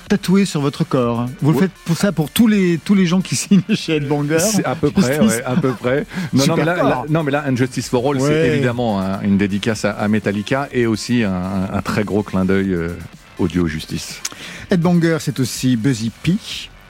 tatoué 0.09 0.45
sur 0.45 0.61
votre 0.61 0.85
corps. 0.85 1.27
Vous 1.41 1.53
le 1.53 1.59
faites 1.59 1.73
pour 1.85 1.97
ça 1.97 2.13
pour 2.13 2.31
tous 2.31 2.47
les 2.47 2.79
tous 2.79 2.95
les 2.95 3.07
gens 3.07 3.21
qui 3.21 3.37
signent 3.37 3.63
chez 3.75 3.97
Headbanger. 3.97 4.39
C'est 4.39 4.65
à 4.65 4.75
peu 4.75 4.91
près, 4.91 5.19
ouais, 5.21 5.43
à 5.45 5.57
peu 5.57 5.73
près. 5.73 6.07
Non, 6.33 6.47
non 6.47 6.57
mais, 6.57 6.65
là, 6.65 6.77
là, 6.77 7.05
non, 7.09 7.23
mais 7.23 7.33
là, 7.33 7.45
Injustice 7.47 7.89
for 7.89 8.11
All, 8.11 8.17
ouais. 8.17 8.29
c'est 8.29 8.49
évidemment 8.49 9.01
un, 9.01 9.21
une 9.23 9.39
dédicace 9.39 9.85
à, 9.85 9.93
à, 9.93 10.09
Metallica 10.09 10.69
et 10.73 10.87
aussi 10.87 11.23
un, 11.23 11.69
un 11.73 11.83
très 11.83 12.05
gros 12.05 12.23
clin 12.23 12.45
d'œil 12.45 12.73
euh, 12.73 12.91
audio 13.39 13.67
justice. 13.67 14.21
Headbanger, 14.71 15.19
c'est 15.21 15.41
aussi 15.41 15.77
Buzzy 15.77 16.11
P. 16.23 16.37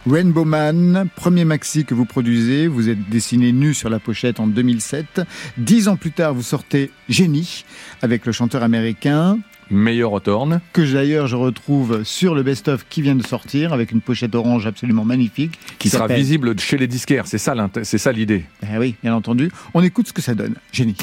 Rainbow 0.07 0.45
Man, 0.45 1.09
premier 1.17 1.47
maxi 1.47 1.87
que 1.87 1.95
vous 1.95 2.05
produisez, 2.05 2.67
vous 2.67 2.91
êtes 2.91 3.09
dessiné 3.09 3.53
nu 3.53 3.73
sur 3.73 3.89
la 3.89 3.99
pochette 3.99 4.39
en 4.39 4.47
2007. 4.47 5.23
Dix 5.57 5.89
ans 5.89 5.97
plus 5.97 6.13
tard, 6.13 6.35
vous 6.35 6.43
sortez 6.43 6.91
Génie 7.09 7.65
avec 8.03 8.27
le 8.27 8.33
chanteur 8.33 8.63
américain 8.63 9.39
Meilleur 9.71 10.15
Hawthorne. 10.15 10.61
Que 10.73 10.83
d'ailleurs 10.93 11.27
je 11.27 11.37
retrouve 11.37 12.03
sur 12.05 12.35
le 12.35 12.43
best-of 12.43 12.87
qui 12.89 13.03
vient 13.03 13.15
de 13.15 13.27
sortir 13.27 13.73
avec 13.73 13.93
une 13.93 14.01
pochette 14.01 14.35
orange 14.35 14.67
absolument 14.67 15.05
magnifique. 15.05 15.59
Qui, 15.67 15.77
qui 15.79 15.91
sera 15.91 16.07
visible 16.07 16.59
chez 16.59 16.77
les 16.77 16.87
disquaires, 16.87 17.27
c'est 17.27 17.39
ça, 17.39 17.55
c'est 17.83 17.99
ça 17.99 18.13
l'idée. 18.13 18.45
Eh 18.63 18.79
oui, 18.79 18.95
bien 19.03 19.15
entendu. 19.15 19.51
On 19.75 19.83
écoute 19.83 20.09
ce 20.09 20.13
que 20.13 20.23
ça 20.23 20.35
donne. 20.35 20.55
Génie. 20.73 20.97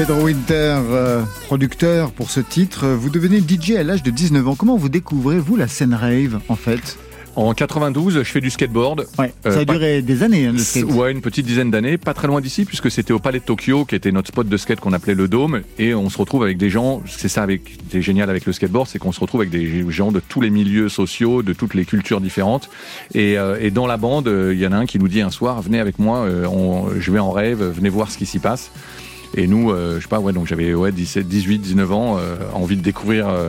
Pedro 0.00 0.22
Winter, 0.22 0.78
euh, 0.92 1.22
producteur 1.44 2.12
pour 2.12 2.30
ce 2.30 2.40
titre. 2.40 2.86
Vous 2.86 3.10
devenez 3.10 3.38
DJ 3.38 3.72
à 3.72 3.82
l'âge 3.82 4.02
de 4.02 4.10
19 4.10 4.48
ans. 4.48 4.54
Comment 4.54 4.78
vous 4.78 4.88
découvrez, 4.88 5.38
vous, 5.38 5.56
la 5.56 5.68
scène 5.68 5.92
rave, 5.92 6.40
en 6.48 6.56
fait? 6.56 6.98
En 7.36 7.52
92, 7.52 8.14
je 8.14 8.22
fais 8.22 8.40
du 8.40 8.48
skateboard. 8.48 9.06
Ouais, 9.18 9.34
ça 9.44 9.50
a 9.50 9.52
euh, 9.58 9.64
duré 9.66 10.00
pas... 10.00 10.06
des 10.06 10.22
années. 10.22 10.46
Hein, 10.46 10.52
le 10.52 10.58
skate. 10.58 10.84
Ouais, 10.84 11.12
une 11.12 11.20
petite 11.20 11.44
dizaine 11.44 11.70
d'années, 11.70 11.98
pas 11.98 12.14
très 12.14 12.28
loin 12.28 12.40
d'ici, 12.40 12.64
puisque 12.64 12.90
c'était 12.90 13.12
au 13.12 13.18
Palais 13.18 13.40
de 13.40 13.44
Tokyo, 13.44 13.84
qui 13.84 13.94
était 13.94 14.10
notre 14.10 14.28
spot 14.28 14.48
de 14.48 14.56
skate 14.56 14.80
qu'on 14.80 14.94
appelait 14.94 15.14
le 15.14 15.28
Dôme, 15.28 15.60
et 15.78 15.92
on 15.92 16.08
se 16.08 16.16
retrouve 16.16 16.44
avec 16.44 16.56
des 16.56 16.70
gens. 16.70 17.02
C'est 17.06 17.28
ça 17.28 17.42
avec, 17.42 17.76
c'est 17.92 18.00
génial 18.00 18.30
avec 18.30 18.46
le 18.46 18.54
skateboard, 18.54 18.88
c'est 18.88 18.98
qu'on 18.98 19.12
se 19.12 19.20
retrouve 19.20 19.42
avec 19.42 19.50
des 19.50 19.84
gens 19.90 20.12
de 20.12 20.20
tous 20.26 20.40
les 20.40 20.48
milieux 20.48 20.88
sociaux, 20.88 21.42
de 21.42 21.52
toutes 21.52 21.74
les 21.74 21.84
cultures 21.84 22.22
différentes. 22.22 22.70
Et, 23.12 23.36
euh, 23.36 23.58
et 23.60 23.70
dans 23.70 23.86
la 23.86 23.98
bande, 23.98 24.28
il 24.28 24.32
euh, 24.32 24.54
y 24.54 24.66
en 24.66 24.72
a 24.72 24.76
un 24.76 24.86
qui 24.86 24.98
nous 24.98 25.08
dit 25.08 25.20
un 25.20 25.30
soir, 25.30 25.60
venez 25.60 25.78
avec 25.78 25.98
moi, 25.98 26.20
euh, 26.20 26.46
on, 26.46 26.88
je 26.98 27.10
vais 27.10 27.18
en 27.18 27.32
rêve, 27.32 27.62
venez 27.62 27.90
voir 27.90 28.10
ce 28.10 28.16
qui 28.16 28.24
s'y 28.24 28.38
passe. 28.38 28.70
Et 29.34 29.46
nous, 29.46 29.70
euh, 29.70 29.96
je 29.96 30.02
sais 30.02 30.08
pas, 30.08 30.20
ouais, 30.20 30.32
donc 30.32 30.46
j'avais 30.46 30.74
ouais, 30.74 30.92
17, 30.92 31.26
18, 31.26 31.58
19 31.58 31.92
ans, 31.92 32.16
euh, 32.18 32.36
envie 32.52 32.76
de 32.76 32.82
découvrir 32.82 33.28
euh, 33.28 33.48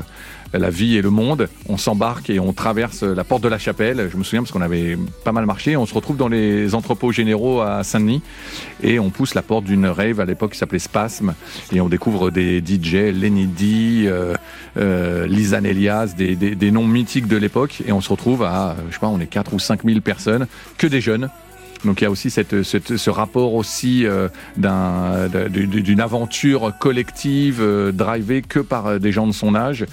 la 0.53 0.69
vie 0.69 0.95
et 0.95 1.01
le 1.01 1.09
monde. 1.09 1.49
On 1.69 1.77
s'embarque 1.77 2.29
et 2.29 2.39
on 2.39 2.53
traverse 2.53 3.01
la 3.03 3.23
porte 3.23 3.41
de 3.41 3.47
la 3.47 3.57
chapelle. 3.57 4.09
Je 4.11 4.17
me 4.17 4.23
souviens 4.23 4.41
parce 4.41 4.51
qu'on 4.51 4.61
avait 4.61 4.97
pas 5.23 5.31
mal 5.31 5.45
marché. 5.45 5.75
On 5.77 5.85
se 5.85 5.93
retrouve 5.93 6.17
dans 6.17 6.27
les 6.27 6.75
entrepôts 6.75 7.11
généraux 7.11 7.61
à 7.61 7.83
Saint-Denis 7.83 8.21
et 8.83 8.99
on 8.99 9.09
pousse 9.09 9.33
la 9.33 9.41
porte 9.41 9.63
d'une 9.63 9.87
rave 9.87 10.19
à 10.19 10.25
l'époque 10.25 10.51
qui 10.51 10.57
s'appelait 10.57 10.79
Spasme 10.79 11.33
et 11.73 11.81
on 11.81 11.89
découvre 11.89 12.29
des 12.31 12.59
DJ, 12.59 13.13
Lenny 13.13 13.47
D, 13.47 14.11
Elias, 14.75 16.13
des, 16.17 16.35
des, 16.35 16.55
des, 16.55 16.71
noms 16.71 16.87
mythiques 16.87 17.27
de 17.27 17.37
l'époque 17.37 17.81
et 17.87 17.91
on 17.91 18.01
se 18.01 18.09
retrouve 18.09 18.43
à, 18.43 18.75
je 18.89 18.93
sais 18.93 18.99
pas, 18.99 19.07
on 19.07 19.19
est 19.19 19.27
4 19.27 19.53
ou 19.53 19.59
5 19.59 19.83
000 19.85 20.01
personnes, 20.01 20.47
que 20.77 20.85
des 20.85 21.01
jeunes 21.01 21.29
donc 21.85 22.01
il 22.01 22.03
y 22.03 22.07
a 22.07 22.11
aussi 22.11 22.29
cette, 22.29 22.63
cette, 22.63 22.97
ce 22.97 23.09
rapport 23.09 23.53
aussi 23.55 24.05
euh, 24.05 24.29
d'un, 24.57 25.27
d'une 25.49 25.99
aventure 25.99 26.73
collective 26.79 27.59
euh, 27.61 27.91
drivée 27.91 28.41
que 28.41 28.59
par 28.59 28.87
euh, 28.87 28.99
des 28.99 29.11
gens 29.11 29.25
de 29.25 29.31
son 29.31 29.55
âge. 29.55 29.85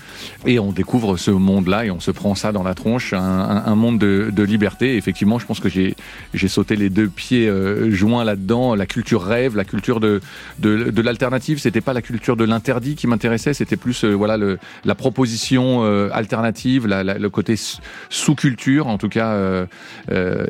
Et 0.47 0.59
on 0.59 0.73
découvre 0.73 1.16
ce 1.16 1.30
monde-là 1.30 1.87
et 1.87 1.90
on 1.90 2.00
se 2.00 2.11
prend 2.11 2.35
ça 2.35 2.52
dans 2.52 2.62
la 2.62 2.75
tronche, 2.75 3.12
un, 3.12 3.18
un, 3.18 3.75
monde 3.75 3.99
de, 3.99 4.30
de, 4.30 4.42
liberté. 4.42 4.97
Effectivement, 4.97 5.38
je 5.38 5.47
pense 5.47 5.61
que 5.61 5.68
j'ai, 5.68 5.97
j'ai 6.35 6.49
sauté 6.49 6.76
les 6.76 6.90
deux 6.90 7.09
pieds 7.09 7.49
euh, 7.49 7.90
joints 7.90 8.25
là-dedans. 8.25 8.75
La 8.75 8.87
culture 8.87 9.23
rêve, 9.23 9.57
la 9.57 9.64
culture 9.64 10.00
de, 10.00 10.21
de, 10.59 10.90
de 10.90 11.02
l'alternative. 11.02 11.59
C'était 11.59 11.80
pas 11.80 11.95
la 11.95 12.02
culture 12.02 12.37
de 12.37 12.45
l'interdit 12.45 12.97
qui 12.97 13.07
m'intéressait, 13.07 13.54
c'était 13.54 13.76
plus 13.76 14.04
euh, 14.04 14.12
voilà 14.12 14.37
le, 14.37 14.59
la 14.85 14.95
proposition 14.95 15.85
euh, 15.85 16.11
alternative, 16.12 16.87
la, 16.87 17.02
la, 17.02 17.18
le 17.18 17.30
côté 17.30 17.54
sous-culture 18.11 18.87
en 18.87 18.99
tout 18.99 19.09
cas, 19.09 19.38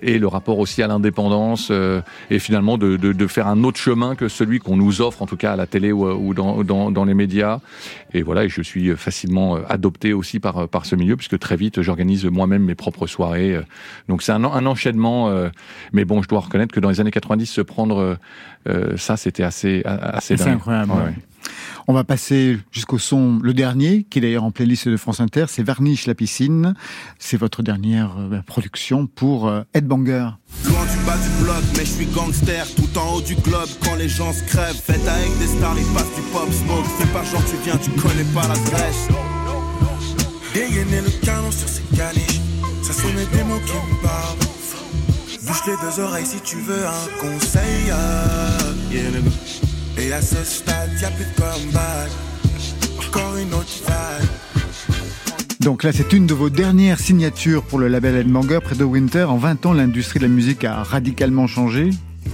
et 0.03 0.19
le 0.19 0.27
rapport 0.27 0.59
aussi 0.59 0.83
à 0.83 0.87
l'indépendance 0.87 1.28
euh, 1.71 2.01
et 2.31 2.39
finalement 2.39 2.79
de, 2.79 2.97
de, 2.97 3.13
de, 3.13 3.27
faire 3.27 3.47
un 3.47 3.65
autre 3.65 3.79
chemin 3.79 4.15
que 4.15 4.29
celui 4.29 4.59
qu'on 4.59 4.77
nous 4.77 5.01
offre 5.01 5.23
en 5.23 5.27
tout 5.27 5.37
cas 5.37 5.53
à 5.53 5.57
la 5.57 5.67
télé 5.67 5.93
ou, 5.93 6.09
ou 6.09 6.35
dans, 6.35 6.63
dans, 6.65 6.91
dans, 6.91 7.05
les 7.05 7.15
médias. 7.15 7.61
Et 8.15 8.23
voilà, 8.23 8.45
et 8.45 8.49
je 8.49 8.63
suis 8.63 8.95
facilement 8.97 9.57
euh, 9.57 9.61
adopté 9.69 10.13
aussi 10.13 10.41
par, 10.41 10.69
par 10.69 10.87
ce 10.87 10.97
milieu 10.97 11.17
puisque 11.17 11.39
très 11.39 11.57
vite 11.57 11.83
j'organise 11.83 12.25
moi-même 12.27 12.65
mes 12.65 12.75
propres 12.75 13.07
soirées. 13.07 13.61
Donc 14.09 14.23
c'est 14.23 14.33
un, 14.33 14.45
un 14.45 14.67
enchaînement. 14.67 15.29
Euh, 15.29 15.49
mais 15.93 16.05
bon, 16.05 16.23
je 16.23 16.29
dois 16.29 16.41
reconnaître 16.41 16.75
que 16.75 16.81
dans 16.81 16.91
les 16.91 17.01
années 17.01 17.11
90, 17.11 17.47
se 17.47 17.61
prendre 17.61 18.19
euh, 18.69 18.97
ça, 18.97 19.17
c'était 19.17 19.43
assez 19.43 19.83
assez, 19.85 20.35
assez 20.35 20.49
incroyable. 20.49 20.93
Ouais, 20.93 20.99
ouais. 20.99 21.15
On 21.91 21.95
va 21.95 22.05
passer 22.05 22.59
jusqu'au 22.71 22.99
son, 22.99 23.41
le 23.43 23.55
dernier, 23.55 24.05
qui 24.11 24.19
est 24.19 24.21
d'ailleurs 24.21 24.45
en 24.45 24.51
playlist 24.51 24.91
de 24.91 24.99
France 24.99 25.21
Inter, 25.21 25.47
c'est 25.49 25.63
Varnish 25.63 26.05
la 26.05 26.15
piscine. 26.15 26.75
C'est 27.19 27.39
votre 27.39 27.63
dernière 27.63 28.15
euh, 28.19 28.43
production 28.43 29.07
pour 29.07 29.49
euh, 29.49 29.63
Ed 29.73 29.87
Banger. 29.87 30.29
Loin 30.67 30.85
du 30.85 31.07
bas 31.07 31.17
du 31.17 31.43
bloc, 31.43 31.65
mais 31.79 31.87
je 31.87 31.91
suis 31.91 32.05
gangster, 32.05 32.67
tout 32.75 32.99
en 32.99 33.15
haut 33.15 33.23
du 33.23 33.37
globe, 33.37 33.71
quand 33.83 33.95
les 33.95 34.11
gens 34.11 34.35
se 34.35 34.45
crèvent. 34.45 34.77
Faites 34.77 35.09
avec 35.09 35.31
des 35.39 35.47
stars, 35.47 35.77
les 35.77 35.83
passes 35.95 36.15
du 36.15 36.21
pop 36.31 36.53
smoke. 36.53 36.85
Fais 36.99 37.07
pas 37.07 37.25
genre 37.25 37.43
tu 37.47 37.57
viens, 37.65 37.79
tu 37.79 37.91
connais 37.93 38.29
pas 38.35 38.47
la 38.47 38.71
Grèce. 38.71 39.09
Dégainer 40.53 41.01
le 41.01 41.25
canon 41.25 41.51
sur 41.51 41.71
ces 41.71 41.85
caniches, 41.97 42.43
ça 42.83 42.93
sonnait 42.93 43.25
des 43.33 43.45
mots 43.45 43.61
qui 43.65 43.73
me 43.73 44.03
parlent. 44.03 44.37
Bouge 45.47 45.63
les 45.67 45.77
deux 45.89 46.03
oreilles 46.03 46.27
si 46.27 46.41
tu 46.43 46.57
veux 46.57 46.85
un 46.87 47.19
conseil. 47.19 47.87
Yeah, 48.91 49.05
Donc 55.61 55.83
là, 55.83 55.91
c'est 55.93 56.13
une 56.13 56.27
de 56.27 56.35
vos 56.35 56.51
dernières 56.51 57.01
signatures 57.01 57.65
pour 57.65 57.81
le 57.81 57.89
label 57.89 58.15
Edmanger 58.15 58.61
près 58.63 58.77
de 58.77 58.85
Winter. 58.85 59.25
En 59.25 59.39
20 59.39 59.67
ans, 59.67 59.73
l'industrie 59.73 60.21
de 60.21 60.25
la 60.25 60.31
musique 60.31 60.63
a 60.65 60.85
radicalement 60.85 61.49
changé. 61.49 61.91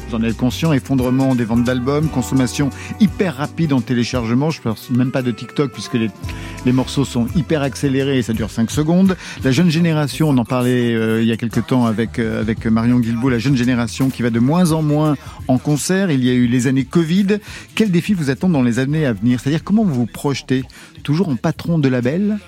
Vous 0.09 0.15
en 0.15 0.23
êtes 0.23 0.37
conscient, 0.37 0.73
effondrement 0.73 1.35
des 1.35 1.45
ventes 1.45 1.65
d'albums, 1.65 2.09
consommation 2.09 2.71
hyper 3.01 3.37
rapide 3.37 3.73
en 3.73 3.81
téléchargement. 3.81 4.51
Je 4.51 4.59
ne 4.59 4.65
parle 4.65 4.77
même 4.91 5.11
pas 5.11 5.23
de 5.23 5.31
TikTok 5.31 5.73
puisque 5.73 5.95
les, 5.95 6.73
morceaux 6.73 7.05
sont 7.05 7.27
hyper 7.35 7.63
accélérés 7.63 8.19
et 8.19 8.23
ça 8.23 8.33
dure 8.33 8.51
5 8.51 8.71
secondes. 8.71 9.17
La 9.43 9.53
jeune 9.53 9.71
génération, 9.71 10.29
on 10.31 10.39
en 10.39 10.45
parlait 10.45 10.95
euh, 10.95 11.23
il 11.23 11.29
y 11.29 11.33
a 11.33 11.37
quelques 11.37 11.67
temps 11.67 11.87
avec, 11.87 12.19
euh, 12.19 12.41
avec 12.41 12.67
Marion 12.67 12.99
Guilbault, 12.99 13.29
la 13.29 13.39
jeune 13.39 13.57
génération 13.57 14.11
qui 14.11 14.23
va 14.23 14.31
de 14.31 14.41
moins 14.41 14.73
en 14.73 14.83
moins 14.83 15.17
en 15.49 15.59
concert. 15.59 16.11
Il 16.11 16.25
y 16.25 16.31
a 16.31 16.35
eu 16.35 16.47
les 16.47 16.67
années 16.67 16.85
Covid. 16.85 17.39
Quels 17.75 17.91
défis 17.91 18.15
vous 18.15 18.31
attendent 18.31 18.53
dans 18.53 18.63
les 18.63 18.79
années 18.79 19.07
à 19.07 19.13
venir? 19.13 19.41
C'est-à-dire 19.41 19.65
comment 19.65 19.85
vous 19.85 19.95
vous 19.95 20.07
projetez? 20.07 20.65
Toujours 21.03 21.29
en 21.29 21.37
patron 21.37 21.79
de 21.79 21.89
label? 21.89 22.39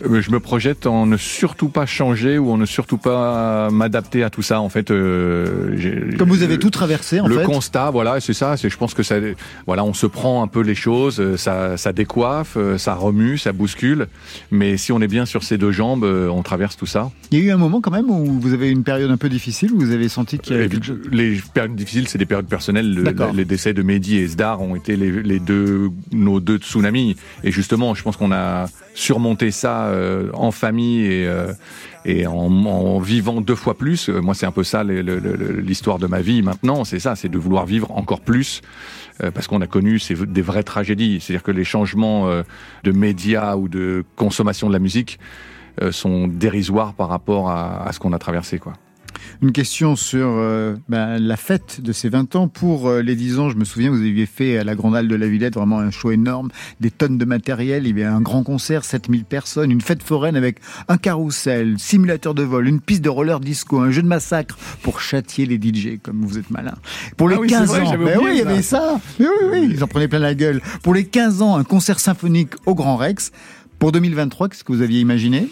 Je 0.00 0.30
me 0.30 0.40
projette 0.40 0.86
en 0.86 1.06
ne 1.06 1.16
surtout 1.16 1.68
pas 1.68 1.86
changer 1.86 2.38
ou 2.38 2.50
en 2.50 2.56
ne 2.56 2.66
surtout 2.66 2.98
pas 2.98 3.70
m'adapter 3.70 4.22
à 4.22 4.30
tout 4.30 4.42
ça. 4.42 4.60
En 4.60 4.68
fait, 4.68 4.90
euh, 4.90 5.76
comme 6.18 6.28
vous 6.28 6.42
avez 6.42 6.58
tout 6.58 6.70
traversé, 6.70 7.20
en 7.20 7.26
le 7.26 7.38
fait. 7.38 7.44
Constat, 7.44 7.90
voilà, 7.90 8.20
c'est 8.20 8.32
ça. 8.32 8.56
C'est, 8.56 8.68
je 8.68 8.76
pense 8.76 8.94
que 8.94 9.02
ça, 9.02 9.16
voilà, 9.66 9.84
on 9.84 9.94
se 9.94 10.06
prend 10.06 10.42
un 10.42 10.46
peu 10.46 10.60
les 10.60 10.74
choses, 10.74 11.36
ça, 11.36 11.76
ça 11.76 11.92
décoiffe, 11.92 12.56
ça 12.76 12.94
remue, 12.94 13.38
ça 13.38 13.52
bouscule. 13.52 14.08
Mais 14.50 14.76
si 14.76 14.92
on 14.92 15.00
est 15.00 15.08
bien 15.08 15.26
sur 15.26 15.42
ses 15.42 15.58
deux 15.58 15.72
jambes, 15.72 16.04
on 16.04 16.42
traverse 16.42 16.76
tout 16.76 16.86
ça. 16.86 17.10
Il 17.30 17.38
y 17.38 17.42
a 17.42 17.44
eu 17.46 17.50
un 17.50 17.56
moment 17.56 17.80
quand 17.80 17.90
même 17.90 18.10
où 18.10 18.40
vous 18.40 18.52
avez 18.52 18.68
eu 18.68 18.72
une 18.72 18.84
période 18.84 19.10
un 19.10 19.16
peu 19.16 19.28
difficile 19.28 19.72
où 19.72 19.78
vous 19.78 19.92
avez 19.92 20.08
senti 20.08 20.38
qu'il 20.38 20.56
y 20.56 20.58
avait 20.58 20.68
quelque 20.68 20.86
chose. 20.86 20.98
Les 21.10 21.40
périodes 21.52 21.74
difficiles, 21.74 22.08
c'est 22.08 22.18
des 22.18 22.26
périodes 22.26 22.46
personnelles. 22.46 22.92
Le, 22.94 23.32
les 23.34 23.44
décès 23.44 23.72
de 23.72 23.82
Mehdi 23.82 24.16
et 24.18 24.26
Sdar 24.26 24.60
ont 24.60 24.76
été 24.76 24.96
les, 24.96 25.22
les 25.22 25.38
deux, 25.38 25.90
nos 26.12 26.40
deux 26.40 26.58
tsunamis. 26.58 27.16
Et 27.44 27.50
justement, 27.50 27.94
je 27.94 28.02
pense 28.02 28.16
qu'on 28.16 28.32
a 28.32 28.66
surmonté 28.94 29.50
ça 29.50 29.81
euh, 29.86 30.30
en 30.34 30.50
famille 30.50 31.04
et, 31.04 31.26
euh, 31.26 31.52
et 32.04 32.26
en, 32.26 32.34
en, 32.34 32.98
vivant 32.98 33.40
deux 33.40 33.54
fois 33.54 33.74
plus. 33.74 34.08
Moi, 34.08 34.34
c'est 34.34 34.46
un 34.46 34.52
peu 34.52 34.64
ça 34.64 34.84
l'histoire 34.84 35.98
de 35.98 36.06
ma 36.06 36.20
vie 36.20 36.42
maintenant. 36.42 36.84
C'est 36.84 36.98
ça, 36.98 37.16
c'est 37.16 37.28
de 37.28 37.38
vouloir 37.38 37.66
vivre 37.66 37.90
encore 37.92 38.20
plus 38.20 38.62
euh, 39.22 39.30
parce 39.30 39.46
qu'on 39.46 39.60
a 39.60 39.66
connu 39.66 39.98
des 40.26 40.42
vraies 40.42 40.62
tragédies. 40.62 41.20
C'est-à-dire 41.20 41.42
que 41.42 41.50
les 41.50 41.64
changements 41.64 42.28
euh, 42.28 42.42
de 42.84 42.92
médias 42.92 43.56
ou 43.56 43.68
de 43.68 44.04
consommation 44.16 44.68
de 44.68 44.72
la 44.72 44.78
musique 44.78 45.18
euh, 45.82 45.92
sont 45.92 46.26
dérisoires 46.28 46.94
par 46.94 47.08
rapport 47.08 47.50
à, 47.50 47.86
à 47.86 47.92
ce 47.92 47.98
qu'on 47.98 48.12
a 48.12 48.18
traversé, 48.18 48.58
quoi. 48.58 48.72
Une 49.40 49.52
question 49.52 49.96
sur 49.96 50.26
euh, 50.28 50.76
ben, 50.88 51.18
la 51.18 51.36
fête 51.36 51.80
de 51.80 51.92
ces 51.92 52.08
20 52.08 52.36
ans. 52.36 52.48
Pour 52.48 52.88
euh, 52.88 53.02
les 53.02 53.16
10 53.16 53.38
ans, 53.38 53.50
je 53.50 53.56
me 53.56 53.64
souviens, 53.64 53.90
vous 53.90 54.00
aviez 54.00 54.26
fait 54.26 54.58
à 54.58 54.64
la 54.64 54.74
Grande 54.74 54.94
Halle 54.94 55.08
de 55.08 55.14
la 55.14 55.26
Villette 55.26 55.54
vraiment 55.54 55.78
un 55.78 55.90
show 55.90 56.10
énorme, 56.10 56.50
des 56.80 56.90
tonnes 56.90 57.18
de 57.18 57.24
matériel, 57.24 57.86
il 57.86 57.98
y 57.98 58.02
avait 58.02 58.10
un 58.10 58.20
grand 58.20 58.42
concert, 58.42 58.84
7000 58.84 59.24
personnes, 59.24 59.70
une 59.70 59.80
fête 59.80 60.02
foraine 60.02 60.36
avec 60.36 60.58
un 60.88 60.96
carrousel, 60.96 61.76
simulateur 61.78 62.34
de 62.34 62.42
vol, 62.42 62.68
une 62.68 62.80
piste 62.80 63.02
de 63.02 63.08
roller 63.08 63.40
disco, 63.40 63.80
un 63.80 63.90
jeu 63.90 64.02
de 64.02 64.08
massacre 64.08 64.56
pour 64.82 65.00
châtier 65.00 65.46
les 65.46 65.56
DJ, 65.56 65.98
comme 66.02 66.24
vous 66.24 66.38
êtes 66.38 66.50
malin. 66.50 66.74
Pour 67.16 67.28
les 67.28 67.36
ah 67.36 67.40
oui, 67.40 67.48
15 67.48 67.68
vrai, 67.68 67.80
ans, 67.80 67.98
ben 67.98 68.18
oui, 68.22 68.30
il 68.32 68.38
y 68.38 68.42
avait 68.42 68.62
ça. 68.62 69.00
Mais 69.18 69.26
oui, 69.26 69.48
oui, 69.50 69.68
ils 69.72 69.84
en 69.84 69.86
prenaient 69.86 70.08
plein 70.08 70.18
la 70.18 70.34
gueule. 70.34 70.60
Pour 70.82 70.94
les 70.94 71.04
15 71.04 71.42
ans, 71.42 71.56
un 71.56 71.64
concert 71.64 72.00
symphonique 72.00 72.54
au 72.66 72.74
Grand 72.74 72.96
Rex. 72.96 73.32
Pour 73.82 73.90
2023, 73.90 74.48
qu'est-ce 74.48 74.62
que 74.62 74.70
vous 74.70 74.80
aviez 74.82 75.00
imaginé? 75.00 75.48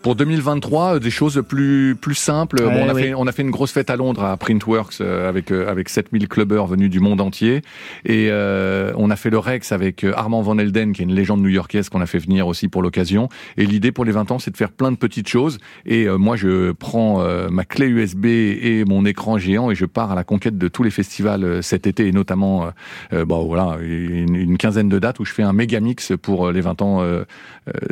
Pour 0.00 0.16
2023, 0.16 1.00
des 1.00 1.10
choses 1.10 1.42
plus 1.46 1.94
plus 2.00 2.14
simples. 2.14 2.62
Ouais, 2.62 2.72
bon, 2.72 2.86
on, 2.86 2.88
a 2.88 2.94
oui. 2.94 3.02
fait, 3.02 3.14
on 3.14 3.26
a 3.26 3.32
fait 3.32 3.42
une 3.42 3.50
grosse 3.50 3.72
fête 3.72 3.90
à 3.90 3.96
Londres 3.96 4.24
à 4.24 4.34
Printworks 4.38 5.02
euh, 5.02 5.28
avec 5.28 5.52
euh, 5.52 5.70
avec 5.70 5.90
7000 5.90 6.26
clubbers 6.28 6.66
venus 6.66 6.88
du 6.88 6.98
monde 7.00 7.20
entier. 7.20 7.60
Et 8.06 8.28
euh, 8.30 8.92
on 8.96 9.10
a 9.10 9.16
fait 9.16 9.28
le 9.28 9.38
Rex 9.38 9.70
avec 9.70 10.02
euh, 10.02 10.14
Armand 10.16 10.40
Van 10.40 10.56
Elden 10.56 10.94
qui 10.94 11.02
est 11.02 11.04
une 11.04 11.14
légende 11.14 11.42
new-yorkaise 11.42 11.90
qu'on 11.90 12.00
a 12.00 12.06
fait 12.06 12.18
venir 12.18 12.46
aussi 12.46 12.68
pour 12.68 12.80
l'occasion. 12.80 13.28
Et 13.58 13.66
l'idée 13.66 13.92
pour 13.92 14.06
les 14.06 14.12
20 14.12 14.30
ans 14.30 14.38
c'est 14.38 14.50
de 14.50 14.56
faire 14.56 14.72
plein 14.72 14.90
de 14.90 14.96
petites 14.96 15.28
choses. 15.28 15.58
Et 15.84 16.04
euh, 16.08 16.16
moi 16.16 16.36
je 16.36 16.72
prends 16.72 17.20
euh, 17.20 17.50
ma 17.50 17.66
clé 17.66 17.86
USB 17.86 18.24
et 18.24 18.86
mon 18.86 19.04
écran 19.04 19.36
géant 19.36 19.70
et 19.70 19.74
je 19.74 19.84
pars 19.84 20.10
à 20.10 20.14
la 20.14 20.24
conquête 20.24 20.56
de 20.56 20.68
tous 20.68 20.84
les 20.84 20.90
festivals 20.90 21.62
cet 21.62 21.86
été. 21.86 22.08
Et 22.08 22.12
notamment 22.12 22.70
bon 23.12 23.44
voilà 23.44 23.76
une, 23.82 24.34
une, 24.34 24.56
quinzaine 24.56 24.88
de 24.88 24.98
dates 24.98 25.20
où 25.20 25.26
je 25.26 25.32
fais 25.32 25.42
un 25.42 25.52
méga 25.52 25.80
mix 25.80 26.12
pour 26.22 26.50
les 26.50 26.62
20 26.62 26.80
ans 26.80 27.02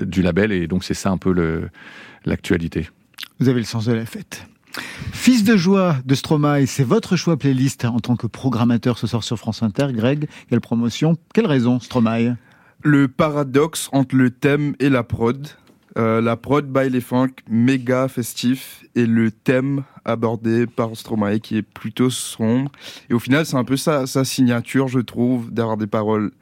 du 0.02 0.22
label 0.22 0.52
et 0.52 0.66
donc 0.66 0.84
c'est 0.84 0.94
ça 0.94 1.10
un 1.10 1.18
peu 1.18 1.68
l'actualité. 2.24 2.88
Vous 3.38 3.48
avez 3.48 3.60
le 3.60 3.66
sens 3.66 3.86
de 3.86 3.92
la 3.92 4.06
fête. 4.06 4.46
Fils 5.12 5.44
de 5.44 5.56
joie 5.56 5.96
de 6.04 6.14
Stromae, 6.14 6.66
c'est 6.66 6.84
votre 6.84 7.16
choix 7.16 7.36
playlist 7.36 7.84
en 7.84 8.00
tant 8.00 8.16
que 8.16 8.26
programmateur 8.26 8.98
ce 8.98 9.06
soir 9.06 9.22
sur 9.22 9.38
France 9.38 9.62
Inter. 9.62 9.88
Greg, 9.92 10.28
quelle 10.48 10.60
promotion? 10.60 11.16
Quelle 11.34 11.46
raison 11.46 11.78
Stromae 11.78 12.36
Le 12.82 13.08
paradoxe 13.08 13.88
entre 13.92 14.16
le 14.16 14.30
thème 14.30 14.74
et 14.80 14.88
la 14.88 15.02
prod. 15.02 15.48
Euh, 15.98 16.22
la 16.22 16.36
prod 16.36 16.66
by 16.66 16.88
les 16.88 17.02
funk, 17.02 17.32
méga 17.50 18.08
festif, 18.08 18.82
et 18.94 19.04
le 19.04 19.30
thème 19.30 19.84
abordé 20.06 20.66
par 20.66 20.96
Stromae 20.96 21.38
qui 21.38 21.58
est 21.58 21.62
plutôt 21.62 22.08
sombre. 22.08 22.72
Et 23.10 23.14
au 23.14 23.18
final, 23.18 23.44
c'est 23.44 23.56
un 23.56 23.64
peu 23.64 23.76
sa, 23.76 24.06
sa 24.06 24.24
signature, 24.24 24.88
je 24.88 25.00
trouve, 25.00 25.52
d'avoir 25.52 25.76
des 25.76 25.86
paroles 25.86 26.32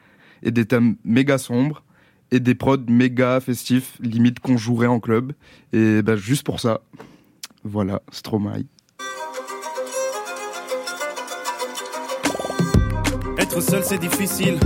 et 0.45 0.53
des 0.53 0.67
thèmes 0.67 0.97
méga 1.05 1.37
sombres 1.37 1.83
et 2.33 2.41
des 2.41 2.55
prods 2.55 2.77
méga 2.89 3.41
festifs, 3.41 3.97
limite 4.01 4.41
qu'on 4.41 4.57
jouerait 4.57 4.87
en 4.87 5.01
club. 5.01 5.33
Et 5.73 6.03
ben, 6.03 6.17
juste 6.17 6.45
pour 6.45 6.61
ça, 6.61 6.81
voilà, 7.65 8.03
Stromae. 8.11 8.65
Être 13.39 13.61
seul 13.61 13.83
c'est 13.85 13.99
difficile, 13.99 14.59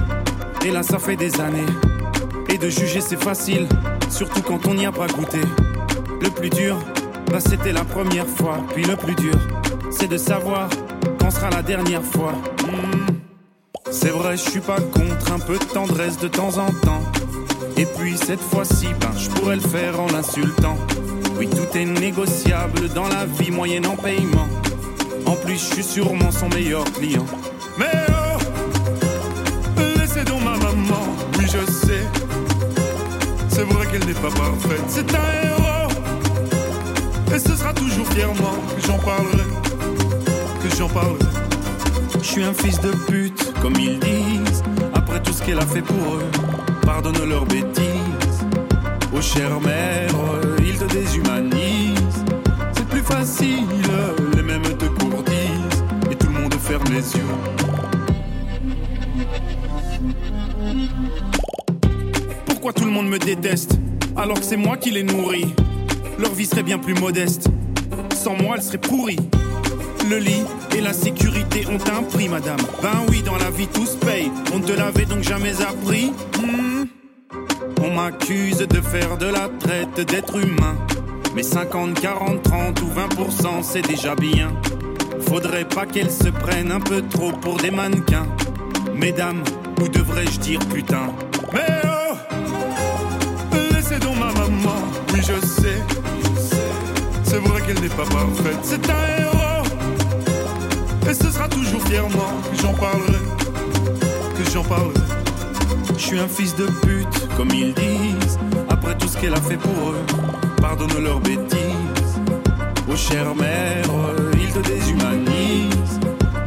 et 0.65 0.71
là 0.71 0.83
ça 0.83 0.99
fait 0.99 1.17
des 1.17 1.41
années. 1.41 1.67
Et 2.51 2.59
de 2.59 2.69
juger 2.69 3.01
c'est 3.01 3.23
facile, 3.23 3.67
surtout 4.11 4.43
quand 4.43 4.67
on 4.67 4.75
n'y 4.75 4.87
a 4.87 4.93
pas 4.93 5.07
goûté. 5.07 5.41
Le 6.21 6.31
plus 6.31 6.51
dur, 6.51 6.79
bah 7.31 7.41
c'était 7.41 7.73
la 7.73 7.85
première 7.85 8.27
fois. 8.27 8.59
Puis 8.75 8.85
le 8.85 8.97
plus 8.97 9.15
dur, 9.15 9.35
c'est 9.91 10.09
de 10.09 10.17
savoir 10.17 10.69
quand 11.19 11.31
sera 11.31 11.51
la 11.51 11.63
dernière 11.63 12.05
fois. 12.05 12.33
Mmh. 12.33 13.15
C'est 13.91 14.11
vrai, 14.11 14.37
je 14.37 14.43
suis 14.51 14.61
pas 14.61 14.81
contre 14.81 15.33
un 15.33 15.39
peu 15.39 15.59
de 15.59 15.65
tendresse 15.65 16.19
de 16.19 16.29
temps 16.29 16.59
en 16.59 16.67
temps. 16.67 17.03
Et 17.77 17.87
puis 17.87 18.17
cette 18.17 18.41
fois-ci, 18.41 18.89
ben, 19.01 19.11
je 19.19 19.29
pourrais 19.31 19.57
le 19.57 19.63
faire 19.63 19.99
en 20.01 20.07
l'insultant. 20.07 20.77
Oui, 21.37 21.49
tout 21.49 21.77
est 21.77 21.85
négociable 21.85 22.89
dans 22.95 23.09
la 23.09 23.27
vie 23.27 23.51
moyenne 23.51 23.87
en 23.87 23.97
paiement. 23.97 24.49
En 25.27 25.35
plus, 25.35 25.55
je 25.55 25.75
suis 25.75 25.83
sûrement 25.83 26.31
son 26.31 26.49
meilleur 26.51 26.85
client. 26.93 27.27
Mais 27.77 28.07
oh, 28.11 28.39
laissez 29.99 30.23
donc 30.25 30.45
ma 30.45 30.57
maman, 30.57 31.07
oui 31.39 31.47
je 31.47 31.73
sais. 31.73 32.05
C'est 33.49 33.65
vrai 33.65 33.87
qu'elle 33.87 34.07
n'est 34.07 34.15
pas 34.15 34.31
parfaite, 34.31 34.85
c'est 34.89 35.15
un 35.15 35.49
héros. 35.49 35.91
Et 37.35 37.39
ce 37.39 37.57
sera 37.57 37.73
toujours 37.73 38.07
fièrement 38.09 38.57
que 38.77 38.87
j'en 38.87 38.99
parlerai, 38.99 39.45
que 40.63 40.77
j'en 40.77 40.89
parlerai. 40.89 41.19
Je 42.21 42.25
suis 42.25 42.45
un 42.45 42.55
fils 42.55 42.81
de 42.81 42.93
pute, 43.09 43.53
comme 43.61 43.75
ils 43.75 43.99
disent, 43.99 44.63
après 44.95 45.21
tout 45.21 45.33
ce 45.33 45.43
qu'elle 45.43 45.59
a 45.59 45.67
fait 45.67 45.83
pour 45.83 46.15
eux. 46.15 46.31
Pardonne 46.85 47.29
leurs 47.29 47.47
bêtises, 47.47 48.47
oh 49.15 49.21
chère 49.21 49.61
mère, 49.61 50.11
ils 50.59 50.79
te 50.79 50.85
déshumanisent. 50.85 52.25
C'est 52.73 52.87
plus 52.87 53.01
facile, 53.01 53.65
les 54.37 54.43
mêmes 54.43 54.63
te 54.63 54.85
courtisent, 54.85 55.85
et 56.11 56.15
tout 56.15 56.27
le 56.29 56.41
monde 56.41 56.55
ferme 56.55 56.85
les 56.91 57.17
yeux. 57.17 57.23
Pourquoi 62.47 62.73
tout 62.73 62.85
le 62.85 62.91
monde 62.91 63.09
me 63.09 63.19
déteste, 63.19 63.79
alors 64.17 64.39
que 64.39 64.45
c'est 64.45 64.57
moi 64.57 64.77
qui 64.77 64.91
les 64.91 65.03
nourris? 65.03 65.55
Leur 66.19 66.33
vie 66.33 66.47
serait 66.47 66.63
bien 66.63 66.79
plus 66.79 66.95
modeste, 66.95 67.49
sans 68.15 68.37
moi 68.41 68.57
elle 68.57 68.63
serait 68.63 68.79
pourrie. 68.79 69.19
Le 70.09 70.19
lit 70.19 70.45
et 70.77 70.81
la 70.81 70.93
sécurité 70.93 71.67
ont 71.67 71.79
un 71.97 72.03
prix, 72.03 72.29
madame. 72.29 72.61
Ben 72.83 73.05
oui, 73.09 73.23
dans 73.23 73.37
la 73.37 73.51
vie 73.51 73.67
tout 73.69 73.87
se 73.87 73.97
paye. 73.97 74.31
On 74.53 74.59
ne 74.59 74.65
te 74.65 74.73
l'avait 74.73 75.07
donc 75.07 75.23
jamais 75.23 75.63
appris? 75.63 76.13
Hmm. 76.39 76.64
M'accuse 78.05 78.59
de 78.59 78.83
faire 78.83 79.17
de 79.17 79.25
la 79.25 79.49
traite 79.49 79.99
d'êtres 80.07 80.39
humains. 80.39 80.77
Mais 81.35 81.43
50, 81.43 81.99
40, 81.99 82.43
30 82.43 82.83
ou 82.83 82.89
20%, 82.89 83.63
c'est 83.63 83.81
déjà 83.81 84.15
bien. 84.15 84.53
Faudrait 85.27 85.65
pas 85.65 85.87
qu'elles 85.87 86.11
se 86.11 86.29
prennent 86.29 86.71
un 86.71 86.81
peu 86.81 87.01
trop 87.01 87.33
pour 87.33 87.57
des 87.57 87.71
mannequins. 87.71 88.27
Mesdames, 88.95 89.43
ou 89.81 89.89
devrais-je 89.89 90.39
dire 90.39 90.59
putain? 90.71 91.15
Mais 91.55 91.81
oh 91.85 92.17
Laissez 93.73 93.99
donc 94.01 94.19
ma 94.19 94.33
maman, 94.39 94.83
oui 95.15 95.21
je 95.23 95.47
sais. 95.47 95.81
C'est 97.23 97.39
vrai 97.39 97.63
qu'elle 97.63 97.81
n'est 97.81 97.89
pas 97.89 98.05
parfaite, 98.05 98.59
c'est 98.65 98.91
un 98.91 99.23
héros. 99.23 99.65
Et 101.09 101.15
ce 101.15 101.31
sera 101.31 101.49
toujours 101.49 101.81
fièrement 101.89 102.35
que 102.53 102.61
j'en 102.61 102.75
parlerai, 102.75 103.25
que 104.37 104.51
j'en 104.53 104.63
parlerai. 104.63 105.24
Je 105.97 106.03
suis 106.03 106.19
un 106.19 106.29
fils 106.29 106.55
de 106.55 106.67
pute, 106.67 107.29
comme 107.37 107.51
ils 107.51 107.73
disent, 107.73 108.39
après 108.69 108.97
tout 108.99 109.09
ce 109.09 109.17
qu'elle 109.17 109.33
a 109.35 109.41
fait 109.41 109.57
pour 109.57 109.91
eux. 109.91 110.05
Pardonne 110.61 111.03
leurs 111.03 111.21
bêtises, 111.21 112.21
oh 112.91 112.97
chère 112.97 113.35
mère, 113.35 113.85
ils 114.35 114.53
te 114.53 114.59
déshumanisent. 114.59 116.01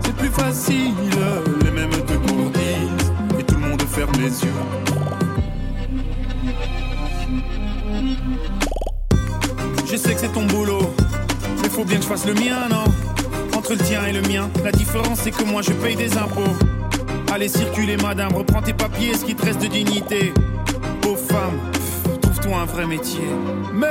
C'est 0.03 0.15
plus 0.15 0.29
facile, 0.29 0.93
les 1.63 1.71
mêmes 1.71 1.89
te 1.89 2.13
courtisent, 2.13 3.11
et 3.39 3.43
tout 3.43 3.55
le 3.55 3.61
monde 3.61 3.81
ferme 3.81 4.11
les 4.19 4.43
yeux. 4.43 4.53
Je 9.89 9.95
sais 9.95 10.13
que 10.13 10.19
c'est 10.19 10.33
ton 10.33 10.45
boulot, 10.45 10.93
mais 11.61 11.69
faut 11.69 11.85
bien 11.85 11.97
que 11.97 12.03
je 12.03 12.07
fasse 12.07 12.25
le 12.27 12.33
mien, 12.35 12.67
non? 12.69 12.83
Entre 13.57 13.71
le 13.71 13.79
tien 13.79 14.05
et 14.05 14.13
le 14.13 14.21
mien, 14.21 14.49
la 14.63 14.71
différence 14.71 15.21
c'est 15.23 15.31
que 15.31 15.43
moi 15.43 15.61
je 15.61 15.71
paye 15.71 15.95
des 15.95 16.15
impôts. 16.17 16.43
Allez 17.33 17.49
circuler 17.49 17.97
madame, 17.97 18.33
reprends 18.33 18.61
tes 18.61 18.73
papiers, 18.73 19.13
ce 19.13 19.25
qui 19.25 19.35
te 19.35 19.45
reste 19.45 19.61
de 19.61 19.67
dignité. 19.67 20.33
Pauvre 21.01 21.19
femme, 21.19 21.59
trouve-toi 22.21 22.57
un 22.57 22.65
vrai 22.65 22.85
métier. 22.87 23.27
Mais 23.73 23.87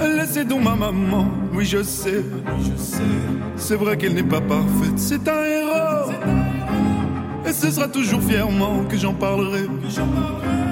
oh, 0.00 0.04
laissez 0.16 0.44
donc 0.44 0.62
ma 0.62 0.76
maman, 0.76 1.26
oui 1.52 1.64
je 1.64 1.82
sais, 1.82 2.22
je 2.60 2.80
sais. 2.80 3.02
C'est 3.56 3.76
vrai 3.76 3.96
qu'elle 3.96 4.14
n'est 4.14 4.22
pas 4.22 4.40
parfaite, 4.40 4.96
c'est 4.96 5.28
un 5.28 5.44
héros. 5.44 6.12
Et 7.46 7.52
ce 7.52 7.70
sera 7.70 7.88
toujours 7.88 8.22
fièrement 8.22 8.84
que 8.88 8.96
j'en 8.96 9.14
parlerai, 9.14 9.66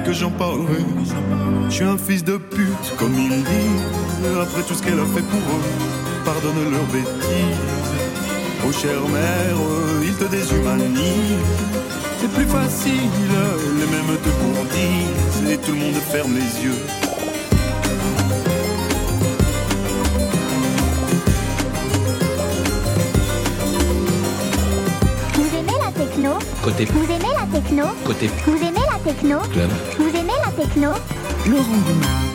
que 0.04 0.12
j'en 0.12 0.31
parlerai. 0.31 0.85
Je 1.68 1.74
suis 1.74 1.85
un 1.85 1.98
fils 1.98 2.22
de 2.22 2.37
pute, 2.37 2.94
comme 2.98 3.14
ils 3.14 3.42
disent, 3.42 4.40
après 4.40 4.62
tout 4.62 4.74
ce 4.74 4.83
qu'elle 4.83 5.00
a 5.00 5.07
fait 5.07 5.22
pour 5.22 5.40
eux. 5.40 6.24
Pardonne 6.24 6.70
leurs 6.70 6.87
bêtises. 6.92 7.88
Oh 8.68 8.72
chère 8.72 9.09
mère, 9.09 9.57
ils 10.02 10.14
te 10.14 10.24
déshumanisent. 10.24 11.00
C'est 12.20 12.31
plus 12.31 12.44
facile, 12.44 12.92
les 13.78 13.87
mêmes 13.87 14.18
te 14.22 14.28
courtisent, 14.28 15.50
et 15.50 15.57
tout 15.57 15.72
le 15.72 15.78
monde 15.78 15.94
ferme 15.94 16.35
les 16.35 16.64
yeux. 16.64 16.78
Vous 25.35 25.57
aimez 25.57 25.78
la 25.83 25.92
techno 25.92 26.33
Côté 26.62 26.85
Vous 26.85 27.04
aimez 27.04 27.35
la 27.35 27.59
techno 27.59 27.85
Côté 28.04 28.31
Vous 28.46 28.57
aimez 28.57 28.87
la 28.92 28.98
techno 29.12 29.38
club. 29.50 29.70
Vous 29.98 30.09
aimez 30.09 30.38
la 30.44 30.52
techno 30.52 30.90
Laurent 31.46 31.78
Goumard. 31.87 32.27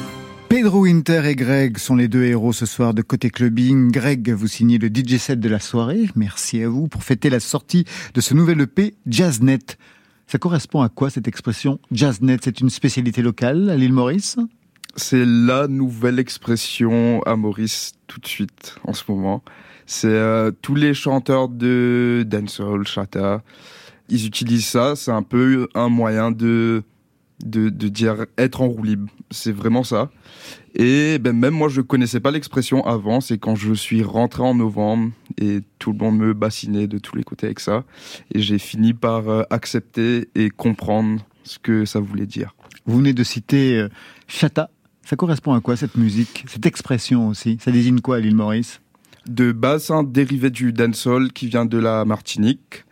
Pedro 0.63 0.83
Winter 0.83 1.23
et 1.25 1.35
Greg 1.35 1.77
sont 1.77 1.97
les 1.97 2.07
deux 2.07 2.23
héros 2.23 2.53
ce 2.53 2.65
soir 2.65 2.93
de 2.93 3.01
Côté 3.01 3.29
Clubbing. 3.29 3.91
Greg, 3.91 4.31
vous 4.31 4.47
signez 4.47 4.77
le 4.77 4.87
DJ 4.87 5.17
set 5.17 5.41
de 5.41 5.49
la 5.49 5.59
soirée. 5.59 6.05
Merci 6.15 6.63
à 6.63 6.69
vous 6.69 6.87
pour 6.87 7.03
fêter 7.03 7.29
la 7.29 7.41
sortie 7.41 7.83
de 8.13 8.21
ce 8.21 8.33
nouvel 8.33 8.61
EP 8.61 8.93
Jazznet. 9.05 9.59
Ça 10.25 10.37
correspond 10.37 10.79
à 10.79 10.87
quoi 10.87 11.09
cette 11.09 11.27
expression? 11.27 11.81
Jazznet 11.91 12.37
C'est 12.41 12.61
une 12.61 12.69
spécialité 12.69 13.21
locale 13.21 13.69
à 13.69 13.75
l'île 13.75 13.91
Maurice? 13.91 14.37
C'est 14.95 15.25
la 15.25 15.67
nouvelle 15.67 16.17
expression 16.17 17.21
à 17.23 17.35
Maurice 17.35 17.91
tout 18.07 18.21
de 18.21 18.27
suite 18.27 18.77
en 18.85 18.93
ce 18.93 19.03
moment. 19.09 19.43
C'est 19.85 20.07
euh, 20.07 20.51
tous 20.61 20.75
les 20.75 20.93
chanteurs 20.93 21.49
de 21.49 22.23
dancehall, 22.25 22.87
chata, 22.87 23.43
ils 24.07 24.25
utilisent 24.25 24.67
ça. 24.67 24.95
C'est 24.95 25.11
un 25.11 25.23
peu 25.23 25.67
un 25.75 25.89
moyen 25.89 26.31
de 26.31 26.83
de, 27.43 27.69
de 27.69 27.87
dire 27.87 28.25
être 28.37 28.61
en 28.61 28.67
roue 28.67 28.83
libre. 28.83 29.09
C'est 29.31 29.51
vraiment 29.51 29.83
ça. 29.83 30.09
Et 30.75 31.19
ben 31.19 31.37
même 31.37 31.53
moi 31.53 31.69
je 31.69 31.81
connaissais 31.81 32.19
pas 32.19 32.31
l'expression 32.31 32.85
avant. 32.85 33.21
C'est 33.21 33.37
quand 33.37 33.55
je 33.55 33.73
suis 33.73 34.03
rentré 34.03 34.43
en 34.43 34.55
novembre 34.55 35.11
et 35.39 35.59
tout 35.79 35.91
le 35.91 35.97
monde 35.97 36.17
me 36.17 36.33
bassinait 36.33 36.87
de 36.87 36.97
tous 36.97 37.15
les 37.15 37.23
côtés 37.23 37.47
avec 37.47 37.59
ça. 37.59 37.83
Et 38.33 38.41
j'ai 38.41 38.59
fini 38.59 38.93
par 38.93 39.29
euh, 39.29 39.43
accepter 39.49 40.29
et 40.35 40.49
comprendre 40.49 41.21
ce 41.43 41.59
que 41.59 41.85
ça 41.85 41.99
voulait 41.99 42.25
dire. 42.25 42.55
Vous 42.85 42.97
venez 42.97 43.13
de 43.13 43.23
citer 43.23 43.77
euh, 43.77 43.89
Chata. 44.27 44.69
Ça 45.05 45.15
correspond 45.15 45.53
à 45.53 45.59
quoi 45.59 45.75
cette 45.75 45.95
musique 45.95 46.45
Cette 46.47 46.65
expression 46.65 47.27
aussi? 47.27 47.57
Ça 47.59 47.71
désigne 47.71 47.99
quoi 47.99 48.17
à 48.17 48.19
l'île 48.19 48.35
Maurice? 48.35 48.79
De 49.27 49.51
base, 49.51 49.91
un 49.91 50.03
dérivé 50.03 50.49
du 50.49 50.73
dancehall 50.73 51.31
qui 51.31 51.47
vient 51.47 51.65
de 51.65 51.77
la 51.77 52.05
Martinique. 52.05 52.85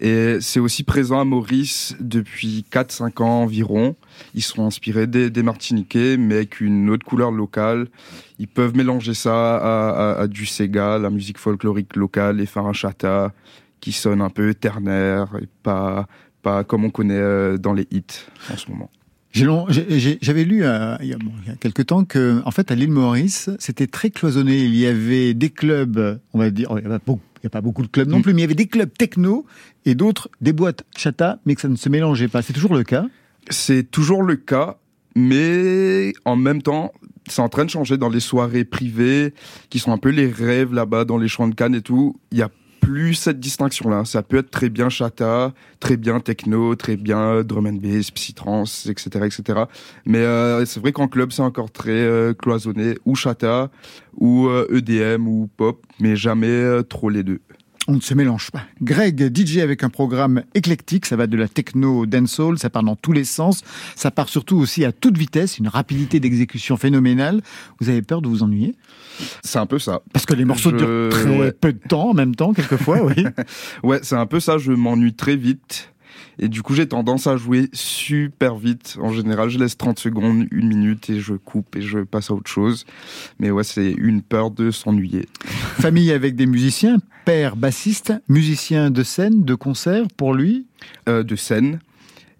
Et 0.00 0.38
c'est 0.40 0.60
aussi 0.60 0.82
présent 0.82 1.20
à 1.20 1.24
Maurice 1.24 1.96
depuis 2.00 2.64
4-5 2.72 3.22
ans 3.22 3.42
environ. 3.42 3.96
Ils 4.34 4.42
sont 4.42 4.64
inspirés 4.66 5.06
des, 5.06 5.30
des 5.30 5.42
Martiniquais, 5.42 6.16
mais 6.16 6.36
avec 6.36 6.60
une 6.60 6.90
autre 6.90 7.04
couleur 7.04 7.30
locale. 7.30 7.86
Ils 8.38 8.48
peuvent 8.48 8.76
mélanger 8.76 9.14
ça 9.14 10.16
à, 10.18 10.26
du 10.26 10.46
Sega, 10.46 10.98
la 10.98 11.10
musique 11.10 11.38
folklorique 11.38 11.96
locale, 11.96 12.40
et 12.40 12.46
faire 12.46 12.66
un 12.66 12.72
chata 12.72 13.32
qui 13.80 13.92
sonne 13.92 14.20
un 14.20 14.30
peu 14.30 14.54
ternaire 14.54 15.28
et 15.40 15.48
pas, 15.62 16.06
pas 16.42 16.64
comme 16.64 16.84
on 16.84 16.90
connaît 16.90 17.14
euh, 17.14 17.56
dans 17.58 17.72
les 17.72 17.86
hits 17.90 18.04
en 18.52 18.56
ce 18.56 18.70
moment. 18.70 18.90
J'avais 19.32 20.44
lu 20.44 20.64
euh, 20.64 20.96
il, 21.00 21.08
y 21.08 21.12
a, 21.12 21.16
il 21.46 21.52
y 21.52 21.56
quelques 21.58 21.86
temps 21.86 22.04
que, 22.04 22.42
en 22.44 22.50
fait, 22.50 22.70
à 22.72 22.74
l'île 22.74 22.90
Maurice, 22.90 23.48
c'était 23.58 23.86
très 23.86 24.10
cloisonné. 24.10 24.58
Il 24.64 24.74
y 24.74 24.86
avait 24.86 25.34
des 25.34 25.50
clubs, 25.50 26.20
on 26.32 26.38
va 26.38 26.50
dire, 26.50 26.68
il 26.72 26.86
n'y 26.88 26.92
a, 26.92 26.98
pas 26.98 27.02
beaucoup- 27.06 27.20
il 27.42 27.44
y 27.44 27.46
a 27.46 27.50
pas 27.50 27.60
beaucoup 27.60 27.82
de 27.82 27.88
clubs 27.88 28.08
non 28.08 28.18
Mm. 28.18 28.22
plus, 28.22 28.34
mais 28.34 28.40
il 28.40 28.42
y 28.42 28.44
avait 28.44 28.54
des 28.54 28.66
clubs 28.66 28.92
techno 28.96 29.46
et 29.84 29.94
d'autres 29.94 30.28
des 30.40 30.52
boîtes 30.52 30.84
chata, 30.96 31.40
mais 31.46 31.54
que 31.54 31.60
ça 31.60 31.68
ne 31.68 31.76
se 31.76 31.88
mélangeait 31.88 32.28
pas. 32.28 32.42
C'est 32.42 32.52
toujours 32.52 32.74
le 32.74 32.84
cas. 32.84 33.06
C'est 33.48 33.90
toujours 33.90 34.22
le 34.22 34.36
cas, 34.36 34.76
mais 35.16 36.12
en 36.24 36.36
même 36.36 36.62
temps, 36.62 36.92
c'est 37.28 37.42
en 37.42 37.48
train 37.48 37.64
de 37.64 37.70
changer 37.70 37.96
dans 37.96 38.08
les 38.08 38.20
soirées 38.20 38.64
privées, 38.64 39.34
qui 39.70 39.78
sont 39.78 39.92
un 39.92 39.98
peu 39.98 40.10
les 40.10 40.28
rêves 40.28 40.72
là-bas, 40.74 41.04
dans 41.04 41.16
les 41.18 41.28
champs 41.28 41.48
de 41.48 41.54
Cannes 41.54 41.74
et 41.74 41.82
tout. 41.82 42.18
Il 42.32 42.38
y 42.38 42.42
a 42.42 42.50
plus 42.80 43.14
cette 43.14 43.38
distinction-là. 43.38 44.04
Ça 44.04 44.22
peut 44.22 44.38
être 44.38 44.50
très 44.50 44.68
bien 44.68 44.88
chata, 44.88 45.52
très 45.78 45.96
bien 45.96 46.20
techno, 46.20 46.74
très 46.74 46.96
bien 46.96 47.42
drum 47.42 47.66
and 47.66 47.74
bass, 47.74 48.10
psytrance, 48.10 48.86
etc., 48.86 49.26
etc. 49.26 49.60
Mais 50.04 50.18
euh, 50.18 50.64
c'est 50.64 50.80
vrai 50.80 50.92
qu'en 50.92 51.08
club, 51.08 51.32
c'est 51.32 51.42
encore 51.42 51.70
très 51.70 51.90
euh, 51.90 52.34
cloisonné, 52.34 52.96
ou 53.04 53.14
chata, 53.14 53.70
ou 54.16 54.48
euh, 54.48 54.66
EDM, 54.74 55.28
ou 55.28 55.48
pop, 55.56 55.84
mais 56.00 56.16
jamais 56.16 56.48
euh, 56.48 56.82
trop 56.82 57.10
les 57.10 57.22
deux. 57.22 57.40
On 57.88 57.94
ne 57.94 58.00
se 58.00 58.14
mélange 58.14 58.50
pas. 58.50 58.62
Greg, 58.82 59.34
DJ 59.34 59.58
avec 59.58 59.82
un 59.82 59.88
programme 59.88 60.44
éclectique, 60.54 61.06
ça 61.06 61.16
va 61.16 61.26
de 61.26 61.36
la 61.36 61.48
techno 61.48 62.00
au 62.00 62.06
dancehall, 62.06 62.58
ça 62.58 62.70
part 62.70 62.82
dans 62.82 62.94
tous 62.94 63.12
les 63.12 63.24
sens, 63.24 63.62
ça 63.96 64.10
part 64.10 64.28
surtout 64.28 64.58
aussi 64.58 64.84
à 64.84 64.92
toute 64.92 65.16
vitesse, 65.16 65.58
une 65.58 65.66
rapidité 65.66 66.20
d'exécution 66.20 66.76
phénoménale. 66.76 67.40
Vous 67.80 67.88
avez 67.88 68.02
peur 68.02 68.22
de 68.22 68.28
vous 68.28 68.42
ennuyer? 68.42 68.76
C'est 69.42 69.58
un 69.58 69.66
peu 69.66 69.78
ça. 69.78 70.00
Parce 70.12 70.26
que 70.26 70.34
les 70.34 70.44
morceaux 70.44 70.70
Je- 70.70 70.76
durent 70.76 71.08
très 71.10 71.38
ouais. 71.38 71.52
peu 71.52 71.72
de 71.72 71.78
temps 71.78 72.10
en 72.10 72.14
même 72.14 72.34
temps, 72.34 72.52
quelquefois, 72.52 73.04
oui. 73.04 73.24
Ouais, 73.82 74.00
c'est 74.02 74.16
un 74.16 74.26
peu 74.26 74.40
ça, 74.40 74.58
je 74.58 74.72
m'ennuie 74.72 75.14
très 75.14 75.36
vite. 75.36 75.92
Et 76.42 76.48
du 76.48 76.62
coup, 76.62 76.74
j'ai 76.74 76.88
tendance 76.88 77.26
à 77.26 77.36
jouer 77.36 77.68
super 77.74 78.56
vite. 78.56 78.96
En 79.00 79.12
général, 79.12 79.50
je 79.50 79.58
laisse 79.58 79.76
30 79.76 79.98
secondes, 79.98 80.46
une 80.50 80.68
minute 80.68 81.10
et 81.10 81.20
je 81.20 81.34
coupe 81.34 81.76
et 81.76 81.82
je 81.82 81.98
passe 81.98 82.30
à 82.30 82.34
autre 82.34 82.50
chose. 82.50 82.86
Mais 83.38 83.50
ouais, 83.50 83.64
c'est 83.64 83.90
une 83.90 84.22
peur 84.22 84.50
de 84.50 84.70
s'ennuyer. 84.70 85.28
Famille 85.80 86.10
avec 86.12 86.36
des 86.36 86.46
musiciens, 86.46 86.96
père 87.26 87.56
bassiste, 87.56 88.14
musicien 88.28 88.90
de 88.90 89.02
scène, 89.02 89.44
de 89.44 89.54
concert 89.54 90.06
pour 90.16 90.32
lui 90.34 90.66
euh, 91.10 91.22
De 91.22 91.36
scène 91.36 91.80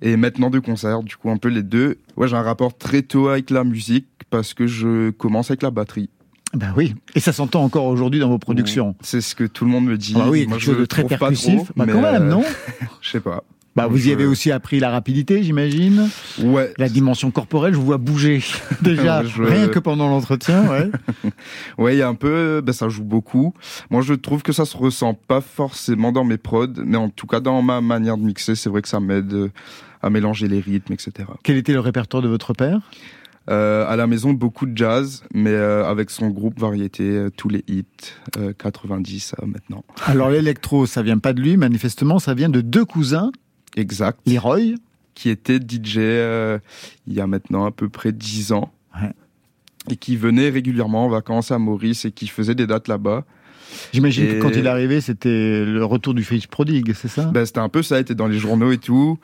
et 0.03 0.17
maintenant 0.17 0.49
de 0.49 0.59
concert, 0.61 1.03
du 1.03 1.17
coup 1.17 1.31
un 1.31 1.37
peu 1.37 1.49
les 1.49 1.63
deux. 1.63 1.99
Ouais, 2.17 2.27
j'ai 2.27 2.37
un 2.37 2.43
rapport 2.43 2.75
très 2.79 3.03
tôt 3.03 3.29
avec 3.29 3.51
la 3.51 3.65
musique 3.65 4.07
parce 4.31 4.55
que 4.55 4.67
je 4.67 5.11
commence 5.11 5.51
avec 5.51 5.61
la 5.63 5.71
batterie. 5.71 6.09
Ben 6.53 6.73
oui, 6.77 6.95
et 7.15 7.21
ça 7.21 7.33
s'entend 7.33 7.63
encore 7.63 7.85
aujourd'hui 7.85 8.19
dans 8.19 8.29
vos 8.29 8.39
productions. 8.39 8.97
C'est 9.01 9.21
ce 9.21 9.35
que 9.35 9.45
tout 9.45 9.65
le 9.65 9.71
monde 9.71 9.85
me 9.85 9.97
dit. 9.97 10.15
Ah 10.17 10.29
oui, 10.29 10.47
quelque 10.47 10.59
chose 10.59 10.79
de 10.79 10.85
très 10.85 11.05
percussif. 11.05 11.71
bah 11.77 11.87
quand 11.87 12.03
même, 12.03 12.29
non 12.29 12.43
Je 13.01 13.11
sais 13.11 13.21
pas. 13.21 13.45
Bah, 13.77 13.87
vous 13.87 14.09
y 14.09 14.13
avez 14.13 14.27
aussi 14.27 14.51
appris 14.51 14.81
la 14.81 14.91
rapidité, 14.91 15.45
j'imagine. 15.45 16.09
Ouais. 16.43 16.75
La 16.77 16.89
dimension 16.89 17.31
corporelle, 17.31 17.73
je 17.73 17.79
vous 17.79 17.85
vois 17.85 17.99
bouger 17.99 18.43
déjà 18.83 19.21
rien 19.21 19.69
que 19.69 19.79
pendant 19.79 20.09
l'entretien. 20.09 20.69
Ouais. 20.69 20.91
ouais, 21.79 21.95
il 21.95 21.99
y 21.99 22.03
a 22.03 22.09
un 22.09 22.17
peu, 22.17 22.61
bah, 22.65 22.73
ça 22.73 22.89
joue 22.89 23.05
beaucoup. 23.05 23.55
Moi, 23.89 24.03
je 24.03 24.15
trouve 24.15 24.43
que 24.43 24.53
ça 24.53 24.65
se 24.65 24.77
ressent 24.77 25.15
pas 25.15 25.41
forcément 25.41 26.11
dans 26.11 26.25
mes 26.25 26.37
prods, 26.37 26.67
mais 26.85 26.97
en 26.97 27.11
tout 27.11 27.29
cas 27.29 27.39
dans 27.39 27.63
ma 27.63 27.81
manière 27.81 28.17
de 28.17 28.25
mixer, 28.25 28.57
c'est 28.57 28.69
vrai 28.69 28.83
que 28.83 28.89
ça 28.89 28.99
m'aide 28.99 29.51
à 30.03 30.11
mélanger 30.11 30.49
les 30.49 30.61
rythmes, 30.61 30.93
etc. 30.93 31.29
Quel 31.45 31.57
était 31.57 31.73
le 31.73 31.81
répertoire 31.81 32.23
de 32.23 32.29
votre 32.29 32.55
père? 32.55 32.81
Euh, 33.49 33.87
à 33.89 33.97
la 33.97 34.07
maison, 34.07 34.33
beaucoup 34.33 34.67
de 34.67 34.77
jazz, 34.77 35.25
mais 35.33 35.51
euh, 35.51 35.85
avec 35.85 36.11
son 36.11 36.29
groupe 36.29 36.61
variété, 36.61 37.05
euh, 37.05 37.31
tous 37.31 37.49
les 37.49 37.65
hits, 37.67 37.85
90 38.59 39.35
maintenant. 39.47 39.85
Alors 40.07 40.31
l'électro, 40.31 40.87
ça 40.87 41.03
vient 41.03 41.19
pas 41.19 41.33
de 41.33 41.41
lui, 41.41 41.57
manifestement, 41.57 42.19
ça 42.19 42.35
vient 42.35 42.49
de 42.49 42.61
deux 42.61 42.85
cousins. 42.85 43.33
Exact. 43.77 44.21
Leroy. 44.27 44.75
Qui 45.15 45.29
était 45.29 45.57
DJ 45.57 45.97
il 47.07 47.13
y 47.13 47.21
a 47.21 47.27
maintenant 47.27 47.67
à 47.67 47.71
peu 47.73 47.89
près 47.89 48.13
10 48.13 48.53
ans. 48.53 48.73
Ouais. 48.95 49.13
Et 49.91 49.97
qui 49.97 50.17
venait 50.17 50.49
régulièrement 50.49 51.07
en 51.07 51.09
vacances 51.09 51.51
à 51.51 51.59
Maurice 51.59 52.05
et 52.05 52.13
qui 52.13 52.27
faisait 52.27 52.55
des 52.55 52.67
dates 52.67 52.89
là-bas. 52.89 53.25
J'imagine 53.93 54.29
que 54.29 54.41
quand 54.41 54.51
il 54.51 54.67
est 54.67 54.69
arrivé, 54.69 55.01
c'était 55.01 55.65
le 55.65 55.85
retour 55.85 56.15
du 56.15 56.25
fils 56.25 56.47
prodigue, 56.47 56.93
c'est 56.95 57.09
ça? 57.09 57.25
Ben, 57.25 57.45
C'était 57.45 57.61
un 57.61 57.69
peu 57.69 57.83
ça, 57.83 57.99
il 57.99 58.03
était 58.03 58.15
dans 58.15 58.29
les 58.29 58.39
journaux 58.39 58.73
et 58.73 58.79
tout. 58.79 59.19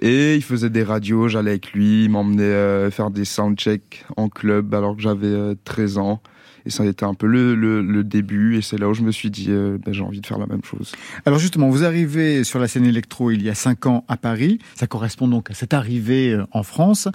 Et 0.00 0.36
il 0.36 0.42
faisait 0.42 0.70
des 0.70 0.82
radios, 0.82 1.28
j'allais 1.28 1.50
avec 1.50 1.72
lui, 1.72 2.04
il 2.04 2.10
m'emmenait 2.10 2.42
euh, 2.42 2.90
faire 2.90 3.10
des 3.10 3.24
soundchecks 3.24 4.04
en 4.16 4.28
club 4.28 4.74
alors 4.74 4.96
que 4.96 5.02
j'avais 5.02 5.54
13 5.64 5.96
euh, 5.96 6.00
ans. 6.00 6.22
Et 6.64 6.70
ça 6.70 6.84
a 6.84 6.86
été 6.86 7.04
un 7.04 7.14
peu 7.14 7.26
le, 7.26 7.56
le, 7.56 8.04
début, 8.04 8.56
et 8.56 8.62
c'est 8.62 8.78
là 8.78 8.88
où 8.88 8.94
je 8.94 9.02
me 9.02 9.10
suis 9.10 9.32
dit, 9.32 9.46
euh, 9.48 9.78
ben, 9.84 9.92
j'ai 9.92 10.02
envie 10.02 10.20
de 10.20 10.26
faire 10.26 10.38
la 10.38 10.46
même 10.46 10.62
chose. 10.62 10.92
Alors 11.26 11.40
justement, 11.40 11.68
vous 11.68 11.82
arrivez 11.82 12.44
sur 12.44 12.60
la 12.60 12.68
scène 12.68 12.86
électro 12.86 13.32
il 13.32 13.42
y 13.42 13.50
a 13.50 13.54
5 13.54 13.86
ans 13.86 14.04
à 14.06 14.16
Paris, 14.16 14.60
ça 14.76 14.86
correspond 14.86 15.26
donc 15.26 15.50
à 15.50 15.54
cette 15.54 15.74
arrivée 15.74 16.38
en 16.52 16.62
France. 16.62 17.08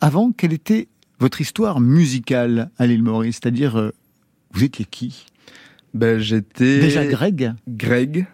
Avant, 0.00 0.30
quelle 0.30 0.52
était 0.52 0.86
votre 1.18 1.40
histoire 1.40 1.80
musicale 1.80 2.70
à 2.78 2.86
l'île 2.86 3.02
Maurice 3.02 3.40
C'est-à-dire, 3.42 3.90
vous 4.52 4.64
étiez 4.64 4.84
qui? 4.88 5.26
Ben, 5.94 6.18
j'étais. 6.18 6.80
Déjà 6.80 7.06
Greg? 7.06 7.54
Greg, 7.68 8.26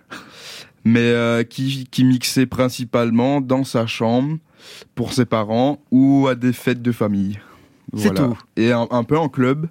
mais 0.85 1.01
euh, 1.01 1.43
qui, 1.45 1.87
qui 1.91 2.05
mixait 2.05 2.47
principalement 2.47 3.41
dans 3.41 3.65
sa 3.65 3.87
chambre 3.87 4.39
pour 4.95 5.13
ses 5.13 5.25
parents 5.25 5.83
ou 5.91 6.27
à 6.29 6.35
des 6.35 6.53
fêtes 6.53 6.83
de 6.83 6.93
famille. 6.93 7.39
C'est 7.97 8.15
tout. 8.15 8.37
Et 8.57 8.73
un, 8.73 9.05
peu 9.05 9.17
en 9.17 9.29
club, 9.29 9.69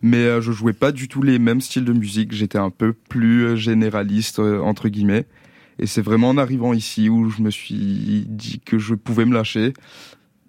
mais 0.00 0.18
euh, 0.18 0.40
je 0.40 0.52
jouais 0.52 0.74
pas 0.74 0.92
du 0.92 1.08
tout 1.08 1.22
les 1.22 1.40
mêmes 1.40 1.60
styles 1.60 1.84
de 1.84 1.92
musique. 1.92 2.32
J'étais 2.32 2.58
un 2.58 2.70
peu 2.70 2.92
plus 2.92 3.44
euh, 3.44 3.56
généraliste, 3.56 4.38
entre 4.38 4.88
guillemets. 4.88 5.26
Et 5.80 5.86
c'est 5.86 6.02
vraiment 6.02 6.28
en 6.28 6.38
arrivant 6.38 6.72
ici 6.72 7.08
où 7.08 7.30
je 7.30 7.42
me 7.42 7.50
suis 7.50 8.26
dit 8.28 8.60
que 8.64 8.78
je 8.78 8.94
pouvais 8.94 9.24
me 9.24 9.34
lâcher 9.34 9.72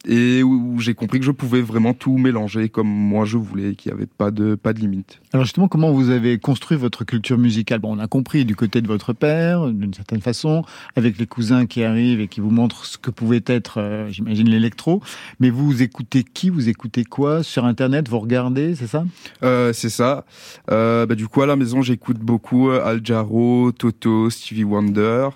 et 0.07 0.43
où 0.43 0.79
j'ai 0.79 0.93
compris 0.93 1.19
que 1.19 1.25
je 1.25 1.31
pouvais 1.31 1.61
vraiment 1.61 1.93
tout 1.93 2.17
mélanger 2.17 2.69
comme 2.69 2.87
moi 2.87 3.25
je 3.25 3.37
voulais, 3.37 3.75
qu'il 3.75 3.91
n'y 3.91 3.97
avait 3.97 4.05
pas 4.07 4.31
de, 4.31 4.55
pas 4.55 4.73
de 4.73 4.79
limite. 4.79 5.19
Alors 5.33 5.45
justement, 5.45 5.67
comment 5.67 5.91
vous 5.91 6.09
avez 6.09 6.37
construit 6.37 6.77
votre 6.77 7.03
culture 7.03 7.37
musicale? 7.37 7.79
Bon, 7.79 7.95
on 7.95 7.99
a 7.99 8.07
compris 8.07 8.45
du 8.45 8.55
côté 8.55 8.81
de 8.81 8.87
votre 8.87 9.13
père, 9.13 9.67
d'une 9.67 9.93
certaine 9.93 10.21
façon, 10.21 10.63
avec 10.95 11.17
les 11.17 11.27
cousins 11.27 11.65
qui 11.65 11.83
arrivent 11.83 12.21
et 12.21 12.27
qui 12.27 12.41
vous 12.41 12.51
montrent 12.51 12.85
ce 12.85 12.97
que 12.97 13.11
pouvait 13.11 13.43
être, 13.45 13.79
euh, 13.79 14.09
j'imagine, 14.09 14.49
l'électro. 14.49 15.01
Mais 15.39 15.49
vous 15.49 15.81
écoutez 15.81 16.23
qui? 16.23 16.49
Vous 16.49 16.69
écoutez 16.69 17.03
quoi? 17.03 17.43
Sur 17.43 17.65
Internet, 17.65 18.07
vous 18.09 18.19
regardez, 18.19 18.75
c'est 18.75 18.87
ça? 18.87 19.05
Euh, 19.43 19.73
C'est 19.73 19.89
ça. 19.89 20.25
Euh, 20.71 21.05
bah, 21.05 21.15
du 21.15 21.27
coup, 21.27 21.41
à 21.41 21.45
la 21.45 21.55
maison, 21.55 21.81
j'écoute 21.81 22.19
beaucoup 22.19 22.69
euh, 22.69 22.85
Al 22.85 23.01
Jarreau, 23.03 23.71
Toto, 23.71 24.29
Stevie 24.29 24.63
Wonder. 24.63 25.29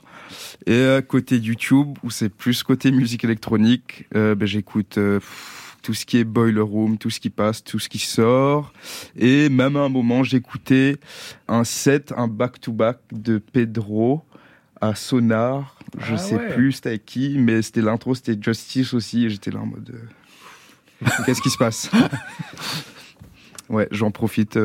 Et 0.65 0.73
euh, 0.73 1.01
côté 1.01 1.37
YouTube, 1.37 1.97
où 2.03 2.09
c'est 2.09 2.29
plus 2.29 2.63
côté 2.63 2.91
musique 2.91 3.23
électronique, 3.23 4.05
euh, 4.15 4.35
ben, 4.35 4.45
j'écoute 4.45 4.97
euh, 4.97 5.19
tout 5.81 5.93
ce 5.93 6.05
qui 6.05 6.17
est 6.17 6.23
Boiler 6.23 6.61
Room, 6.61 6.97
tout 6.97 7.09
ce 7.09 7.19
qui 7.19 7.29
passe, 7.29 7.63
tout 7.63 7.79
ce 7.79 7.89
qui 7.89 7.99
sort. 7.99 8.73
Et 9.15 9.49
même 9.49 9.75
à 9.75 9.81
un 9.81 9.89
moment, 9.89 10.23
j'écoutais 10.23 10.97
un 11.47 11.63
set, 11.63 12.13
un 12.15 12.27
back-to-back 12.27 12.99
de 13.11 13.37
Pedro 13.37 14.23
à 14.81 14.95
Sonar. 14.95 15.77
Je 15.97 16.13
ah 16.13 16.17
sais 16.17 16.37
plus 16.49 16.73
c'était 16.73 16.89
avec 16.89 17.05
qui, 17.05 17.37
mais 17.37 17.61
c'était 17.61 17.81
l'intro, 17.81 18.15
c'était 18.15 18.37
Justice 18.39 18.93
aussi. 18.93 19.25
Et 19.25 19.29
j'étais 19.29 19.51
là 19.51 19.59
en 19.59 19.65
mode... 19.65 19.99
Qu'est-ce 21.25 21.41
qui 21.41 21.49
se 21.49 21.57
passe? 21.57 21.89
Ouais, 23.69 23.87
j'en 23.91 24.09
profite 24.09 24.57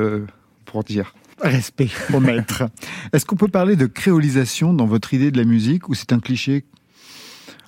pour 0.64 0.82
dire. 0.82 1.12
Respect 1.40 1.90
au 2.14 2.20
maître. 2.20 2.64
Est-ce 3.12 3.26
qu'on 3.26 3.36
peut 3.36 3.48
parler 3.48 3.76
de 3.76 3.86
créolisation 3.86 4.72
dans 4.72 4.86
votre 4.86 5.14
idée 5.14 5.30
de 5.30 5.38
la 5.38 5.44
musique 5.44 5.88
ou 5.88 5.94
c'est 5.94 6.12
un 6.12 6.20
cliché? 6.20 6.64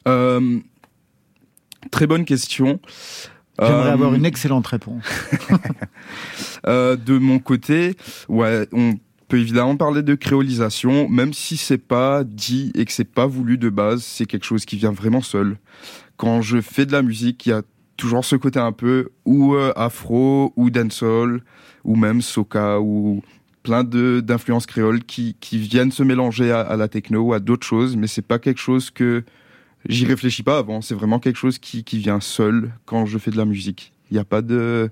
Euh, 0.06 0.60
Très 1.90 2.06
bonne 2.06 2.24
question. 2.24 2.80
J'aimerais 3.58 3.90
avoir 3.90 4.12
euh, 4.12 4.16
une 4.16 4.26
excellente 4.26 4.66
réponse. 4.66 5.04
Euh, 6.66 6.96
de 6.96 7.16
mon 7.16 7.38
côté, 7.38 7.94
ouais, 8.28 8.66
on 8.72 8.94
peut 9.28 9.38
évidemment 9.38 9.76
parler 9.76 10.02
de 10.02 10.16
créolisation, 10.16 11.08
même 11.08 11.32
si 11.32 11.56
c'est 11.56 11.78
pas 11.78 12.24
dit 12.24 12.72
et 12.74 12.84
que 12.84 12.90
c'est 12.90 13.04
pas 13.04 13.26
voulu 13.26 13.56
de 13.56 13.68
base, 13.68 14.02
c'est 14.02 14.26
quelque 14.26 14.42
chose 14.44 14.64
qui 14.64 14.76
vient 14.76 14.90
vraiment 14.90 15.20
seul. 15.20 15.58
Quand 16.16 16.42
je 16.42 16.60
fais 16.60 16.86
de 16.86 16.90
la 16.90 17.02
musique, 17.02 17.46
il 17.46 17.50
y 17.50 17.52
a 17.52 17.62
toujours 17.96 18.24
ce 18.24 18.34
côté 18.34 18.58
un 18.58 18.72
peu 18.72 19.10
ou 19.24 19.54
afro 19.76 20.52
ou 20.56 20.70
dancehall 20.70 21.42
ou 21.84 21.94
même 21.94 22.20
soca 22.20 22.80
ou 22.80 23.22
plein 23.66 23.82
d'influences 23.82 24.64
créoles 24.64 25.02
qui, 25.02 25.36
qui, 25.40 25.58
viennent 25.58 25.90
se 25.90 26.04
mélanger 26.04 26.52
à, 26.52 26.76
la 26.76 26.86
techno 26.86 27.20
ou 27.20 27.32
à 27.32 27.40
d'autres 27.40 27.66
choses, 27.66 27.96
mais 27.96 28.06
c'est 28.06 28.22
pas 28.22 28.38
quelque 28.38 28.60
chose 28.60 28.90
que 28.90 29.24
j'y 29.88 30.06
réfléchis 30.06 30.44
pas 30.44 30.58
avant. 30.58 30.80
C'est 30.82 30.94
vraiment 30.94 31.18
quelque 31.18 31.36
chose 31.36 31.58
qui, 31.58 31.82
qui, 31.82 31.98
vient 31.98 32.20
seul 32.20 32.70
quand 32.84 33.06
je 33.06 33.18
fais 33.18 33.32
de 33.32 33.36
la 33.36 33.44
musique. 33.44 33.92
Il 34.12 34.14
n'y 34.14 34.20
a 34.20 34.24
pas 34.24 34.40
de, 34.40 34.88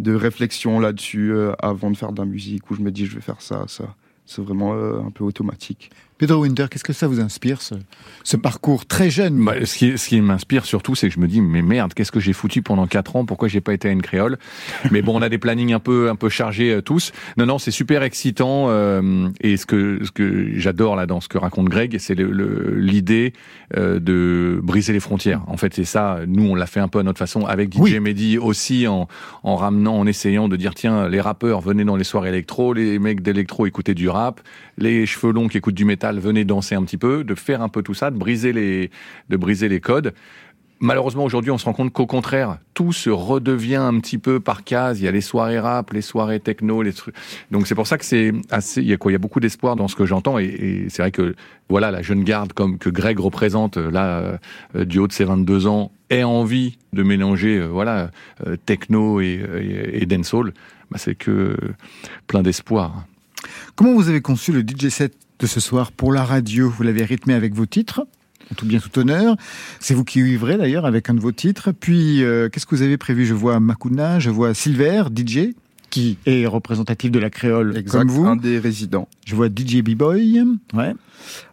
de 0.00 0.12
réflexion 0.12 0.80
là-dessus 0.80 1.32
euh, 1.32 1.52
avant 1.60 1.88
de 1.88 1.96
faire 1.96 2.10
de 2.10 2.20
la 2.20 2.26
musique 2.26 2.68
où 2.68 2.74
je 2.74 2.80
me 2.80 2.90
dis 2.90 3.06
je 3.06 3.14
vais 3.14 3.20
faire 3.20 3.40
ça, 3.40 3.64
ça. 3.68 3.94
C'est 4.26 4.42
vraiment 4.42 4.74
euh, 4.74 5.00
un 5.06 5.12
peu 5.12 5.22
automatique. 5.22 5.92
Pedro 6.20 6.42
Winter, 6.42 6.66
qu'est-ce 6.70 6.84
que 6.84 6.92
ça 6.92 7.06
vous 7.06 7.18
inspire, 7.18 7.62
ce, 7.62 8.36
parcours 8.36 8.84
très 8.84 9.08
jeune? 9.08 9.42
Bah, 9.42 9.54
Ce 9.64 9.74
qui, 9.74 9.96
ce 9.96 10.06
qui 10.06 10.20
m'inspire 10.20 10.66
surtout, 10.66 10.94
c'est 10.94 11.08
que 11.08 11.14
je 11.14 11.18
me 11.18 11.26
dis, 11.26 11.40
mais 11.40 11.62
merde, 11.62 11.94
qu'est-ce 11.94 12.12
que 12.12 12.20
j'ai 12.20 12.34
foutu 12.34 12.60
pendant 12.60 12.86
4 12.86 13.16
ans? 13.16 13.24
Pourquoi 13.24 13.48
j'ai 13.48 13.62
pas 13.62 13.72
été 13.72 13.88
à 13.88 13.90
une 13.90 14.02
créole? 14.02 14.36
Mais 14.90 15.00
bon, 15.00 15.18
on 15.18 15.22
a 15.22 15.30
des 15.30 15.38
plannings 15.38 15.72
un 15.72 15.78
peu, 15.78 16.10
un 16.10 16.16
peu 16.16 16.28
chargés 16.28 16.74
euh, 16.74 16.82
tous. 16.82 17.12
Non, 17.38 17.46
non, 17.46 17.58
c'est 17.58 17.70
super 17.70 18.02
excitant. 18.02 18.66
Euh, 18.68 19.30
et 19.40 19.56
ce 19.56 19.64
que, 19.64 20.04
ce 20.04 20.10
que 20.10 20.50
j'adore 20.58 20.94
là 20.94 21.06
dans 21.06 21.22
ce 21.22 21.28
que 21.28 21.38
raconte 21.38 21.70
Greg, 21.70 21.96
c'est 21.98 22.18
l'idée 22.18 23.32
euh, 23.78 23.98
de 23.98 24.60
briser 24.62 24.92
les 24.92 25.00
frontières. 25.00 25.40
En 25.46 25.56
fait, 25.56 25.72
c'est 25.72 25.84
ça. 25.84 26.18
Nous, 26.26 26.44
on 26.44 26.54
l'a 26.54 26.66
fait 26.66 26.80
un 26.80 26.88
peu 26.88 26.98
à 26.98 27.02
notre 27.02 27.18
façon 27.18 27.46
avec 27.46 27.72
DJ 27.72 27.94
Mehdi 27.94 28.36
aussi, 28.36 28.86
en, 28.86 29.08
en 29.42 29.56
ramenant, 29.56 29.96
en 29.96 30.06
essayant 30.06 30.48
de 30.48 30.56
dire, 30.56 30.74
tiens, 30.74 31.08
les 31.08 31.22
rappeurs 31.22 31.62
venaient 31.62 31.84
dans 31.86 31.96
les 31.96 32.04
soirées 32.04 32.28
électro, 32.28 32.74
les 32.74 32.98
mecs 32.98 33.22
d'électro 33.22 33.64
écoutaient 33.64 33.94
du 33.94 34.10
rap, 34.10 34.42
les 34.76 35.06
cheveux 35.06 35.32
longs 35.32 35.48
qui 35.48 35.56
écoutent 35.56 35.74
du 35.74 35.86
métal 35.86 36.09
venaient 36.18 36.44
danser 36.44 36.74
un 36.74 36.82
petit 36.82 36.96
peu, 36.96 37.22
de 37.22 37.34
faire 37.34 37.62
un 37.62 37.68
peu 37.68 37.82
tout 37.82 37.94
ça, 37.94 38.10
de 38.10 38.16
briser 38.16 38.52
les, 38.52 38.90
de 39.28 39.36
briser 39.36 39.68
les 39.68 39.80
codes. 39.80 40.12
Malheureusement, 40.82 41.24
aujourd'hui, 41.24 41.50
on 41.50 41.58
se 41.58 41.66
rend 41.66 41.74
compte 41.74 41.92
qu'au 41.92 42.06
contraire, 42.06 42.56
tout 42.72 42.94
se 42.94 43.10
redevient 43.10 43.76
un 43.76 44.00
petit 44.00 44.16
peu 44.16 44.40
par 44.40 44.64
case. 44.64 44.98
Il 44.98 45.04
y 45.04 45.08
a 45.08 45.10
les 45.10 45.20
soirées 45.20 45.58
rap, 45.58 45.92
les 45.92 46.00
soirées 46.00 46.40
techno, 46.40 46.82
les 46.82 46.94
trucs. 46.94 47.14
Donc 47.50 47.66
c'est 47.66 47.74
pour 47.74 47.86
ça 47.86 47.98
que 47.98 48.04
c'est 48.06 48.32
assez. 48.48 48.80
Il 48.80 48.88
y 48.88 48.94
a 48.94 49.18
beaucoup 49.18 49.40
d'espoir 49.40 49.76
dans 49.76 49.88
ce 49.88 49.94
que 49.94 50.06
j'entends, 50.06 50.38
et, 50.38 50.86
c'est 50.88 51.02
vrai 51.02 51.10
que 51.10 51.34
voilà, 51.68 51.90
la 51.90 52.00
jeune 52.00 52.24
garde 52.24 52.54
comme 52.54 52.78
que 52.78 52.88
Greg 52.88 53.18
représente 53.20 53.76
là 53.76 54.38
euh, 54.74 54.84
du 54.86 54.98
haut 54.98 55.06
de 55.06 55.12
ses 55.12 55.24
22 55.24 55.66
ans 55.66 55.92
ait 56.08 56.24
envie 56.24 56.78
de 56.94 57.02
mélanger 57.02 57.58
euh, 57.58 57.66
voilà 57.66 58.10
euh, 58.46 58.56
techno 58.56 59.20
et, 59.20 59.38
et, 59.92 60.06
dancehall. 60.06 60.54
Bah, 60.90 60.96
c'est 60.96 61.14
que 61.14 61.58
plein 62.26 62.42
d'espoir. 62.42 63.04
Comment 63.76 63.92
vous 63.92 64.08
avez 64.08 64.22
conçu 64.22 64.50
le 64.50 64.60
DJ 64.60 64.88
set 64.88 65.14
de 65.40 65.46
ce 65.46 65.58
soir 65.58 65.90
pour 65.90 66.12
la 66.12 66.24
radio 66.24 66.68
Vous 66.68 66.82
l'avez 66.82 67.02
rythmé 67.02 67.34
avec 67.34 67.54
vos 67.54 67.66
titres 67.66 68.02
tout 68.56 68.66
bien, 68.66 68.80
tout 68.80 68.98
honneur. 68.98 69.36
C'est 69.78 69.94
vous 69.94 70.02
qui 70.02 70.20
vivrez 70.22 70.56
d'ailleurs 70.56 70.84
avec 70.84 71.08
un 71.08 71.14
de 71.14 71.20
vos 71.20 71.30
titres. 71.30 71.70
Puis, 71.70 72.24
euh, 72.24 72.48
qu'est-ce 72.48 72.66
que 72.66 72.74
vous 72.74 72.82
avez 72.82 72.96
prévu? 72.96 73.24
Je 73.24 73.32
vois 73.32 73.60
Makuna, 73.60 74.18
je 74.18 74.28
vois 74.28 74.54
Silver, 74.54 75.04
DJ. 75.14 75.54
qui 75.90 76.18
est 76.26 76.46
représentatif 76.46 77.12
de 77.12 77.20
la 77.20 77.30
créole 77.30 77.76
exact, 77.76 77.98
comme 77.98 78.08
vous. 78.08 78.26
un 78.26 78.34
des 78.34 78.58
résidents. 78.58 79.06
Je 79.24 79.36
vois 79.36 79.46
DJ 79.46 79.82
B-Boy. 79.82 80.42
Ouais. 80.74 80.94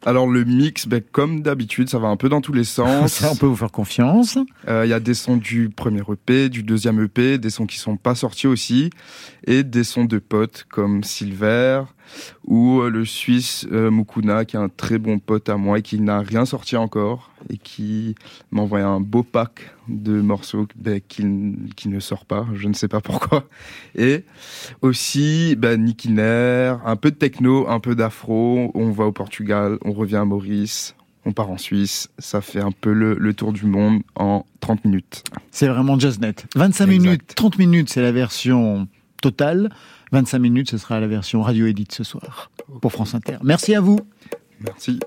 Alors 0.08 0.26
le 0.26 0.43
mix, 0.43 0.88
ben, 0.88 1.02
comme 1.12 1.43
d'habitude, 1.43 1.88
ça 1.88 2.00
va 2.00 2.08
un 2.08 2.17
peu 2.17 2.30
dans 2.30 2.41
tous 2.41 2.54
les 2.54 2.63
sens. 2.78 3.13
ça, 3.13 3.32
on 3.32 3.36
peut 3.36 3.45
vous 3.45 3.56
faire 3.56 3.71
confiance. 3.71 4.39
Il 4.65 4.71
euh, 4.71 4.86
y 4.88 4.93
a 4.93 5.00
des 5.00 5.13
sons 5.13 5.38
du 5.38 5.69
premier 5.69 6.02
EP, 6.12 6.50
du 6.50 6.63
deuxième 6.63 7.00
EP, 7.04 7.38
des 7.38 7.52
sons 7.52 7.67
qui 7.67 7.78
sont 7.78 7.95
pas 7.97 8.15
sortis 8.15 8.47
aussi, 8.47 8.89
et 9.45 9.63
des 9.63 9.84
sons 9.84 10.06
de 10.06 10.17
potes 10.17 10.65
comme 10.67 11.04
Silver 11.04 11.84
ou 12.45 12.81
euh, 12.81 12.89
le 12.89 13.05
Suisse 13.05 13.67
euh, 13.71 13.91
Mukuna, 13.91 14.45
qui 14.45 14.55
est 14.55 14.59
un 14.59 14.69
très 14.69 14.97
bon 14.97 15.19
pote 15.19 15.49
à 15.49 15.57
moi 15.57 15.79
et 15.79 15.81
qui 15.81 15.99
n'a 15.99 16.19
rien 16.19 16.45
sorti 16.45 16.75
encore 16.75 17.31
et 17.49 17.57
qui 17.57 18.15
m'a 18.51 18.61
envoyé 18.61 18.85
un 18.85 18.99
beau 18.99 19.23
pack 19.23 19.71
de 19.87 20.21
morceaux 20.21 20.67
ben, 20.75 20.99
qui, 21.07 21.23
qui, 21.75 21.89
ne 21.89 21.99
sort 21.99 22.25
pas, 22.25 22.45
je 22.53 22.67
ne 22.67 22.73
sais 22.73 22.87
pas 22.87 23.01
pourquoi. 23.01 23.47
Et 23.95 24.25
aussi 24.81 25.55
ben, 25.57 25.83
Nicky 25.83 26.11
Nair, 26.11 26.79
un 26.85 26.95
peu 26.95 27.11
de 27.11 27.15
techno, 27.15 27.67
un 27.69 27.79
peu 27.79 27.95
d'afro. 27.95 28.71
On 28.73 28.91
va 28.91 29.05
au 29.05 29.11
Portugal, 29.11 29.77
on 29.83 29.93
revient 29.93 30.17
à 30.17 30.25
Maurice, 30.25 30.95
on 31.27 31.33
part 31.33 31.49
en 31.49 31.57
Suisse. 31.57 32.09
Ça 32.17 32.41
fait 32.41 32.61
un 32.61 32.71
peu 32.71 32.93
le, 32.93 33.33
tour 33.33 33.53
du 33.53 33.65
monde 33.65 34.01
en 34.15 34.45
30 34.61 34.85
minutes. 34.85 35.23
C'est 35.51 35.67
vraiment 35.67 35.99
Jazznet. 35.99 36.35
25 36.55 36.85
minutes, 36.87 37.35
30 37.35 37.59
minutes, 37.59 37.89
c'est 37.89 38.01
la 38.01 38.11
version 38.11 38.87
totale. 39.21 39.69
25 40.11 40.39
minutes, 40.39 40.71
ce 40.71 40.77
sera 40.77 40.99
la 40.99 41.07
version 41.07 41.41
radio 41.41 41.67
édite 41.67 41.93
ce 41.93 42.03
soir 42.03 42.51
pour 42.81 42.91
France 42.91 43.15
Inter. 43.15 43.37
Merci 43.43 43.75
à 43.75 43.81
vous. 43.81 43.99
Merci. 44.61 44.99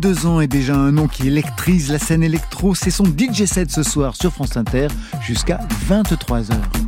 22 0.00 0.26
ans 0.26 0.40
et 0.40 0.46
déjà 0.46 0.74
un 0.74 0.92
nom 0.92 1.08
qui 1.08 1.26
électrise 1.26 1.92
la 1.92 1.98
scène 1.98 2.22
électro. 2.22 2.74
C'est 2.74 2.90
son 2.90 3.04
DJ 3.04 3.44
set 3.44 3.70
ce 3.70 3.82
soir 3.82 4.16
sur 4.16 4.32
France 4.32 4.56
Inter 4.56 4.88
jusqu'à 5.20 5.60
23h. 5.90 6.79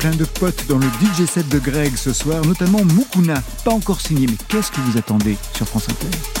Plein 0.00 0.10
de 0.12 0.24
potes 0.24 0.66
dans 0.66 0.78
le 0.78 0.86
DJ 0.86 1.28
set 1.28 1.46
de 1.50 1.58
Greg 1.58 1.94
ce 1.94 2.14
soir, 2.14 2.42
notamment 2.46 2.82
Mukuna, 2.84 3.42
pas 3.64 3.72
encore 3.72 4.00
signé, 4.00 4.26
mais 4.26 4.36
qu'est-ce 4.48 4.70
que 4.70 4.80
vous 4.80 4.96
attendez 4.96 5.36
sur 5.54 5.68
France 5.68 5.88
Inter? 5.90 6.39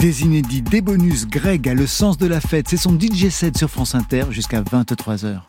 Des 0.00 0.22
inédits, 0.22 0.62
des 0.62 0.80
bonus, 0.80 1.26
Greg 1.28 1.68
a 1.68 1.74
le 1.74 1.86
sens 1.86 2.16
de 2.16 2.26
la 2.26 2.40
fête. 2.40 2.68
C'est 2.68 2.78
son 2.78 2.98
DJ 2.98 3.28
set 3.28 3.58
sur 3.58 3.68
France 3.68 3.94
Inter 3.94 4.24
jusqu'à 4.30 4.62
23h. 4.62 5.42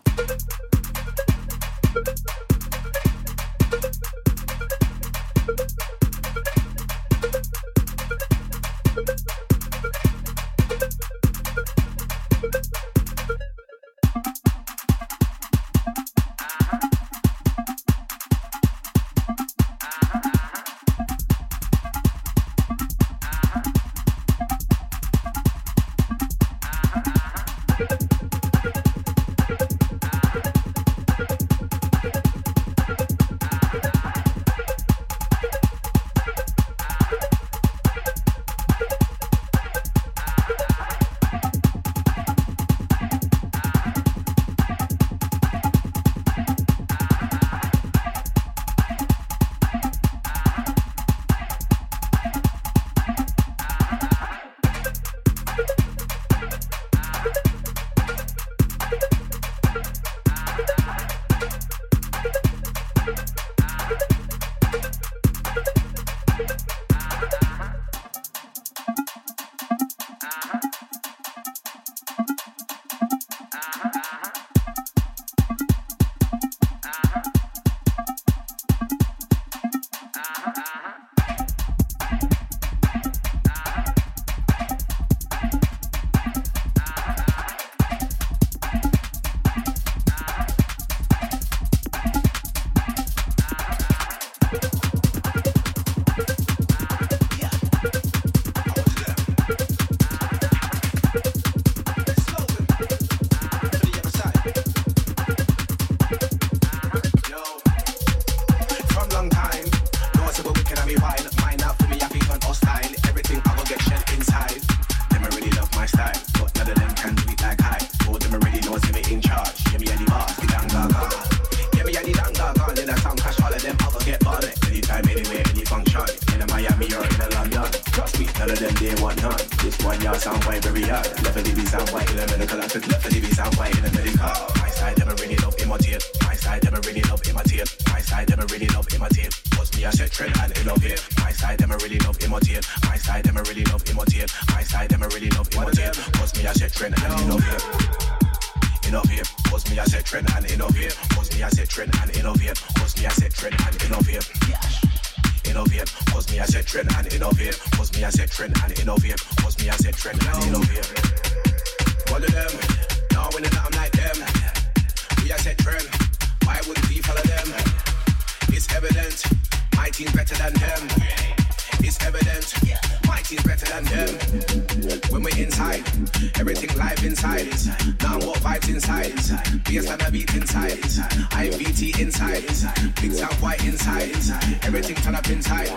White 183.40 183.64
inside 183.66 184.10
it. 184.10 184.66
Everything 184.66 184.96
turn 184.96 185.16
up 185.16 185.30
inside. 185.30 185.70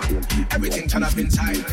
Everything 0.53 0.89
turn 0.89 1.03
up 1.03 1.17
inside. 1.19 1.65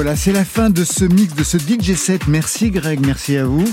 Voilà, 0.00 0.14
c'est 0.14 0.30
la 0.30 0.44
fin 0.44 0.70
de 0.70 0.84
ce 0.84 1.04
mix, 1.04 1.34
de 1.34 1.42
ce 1.42 1.58
DJ 1.58 1.96
set. 1.96 2.28
Merci 2.28 2.70
Greg, 2.70 3.04
merci 3.04 3.36
à 3.36 3.44
vous. 3.44 3.64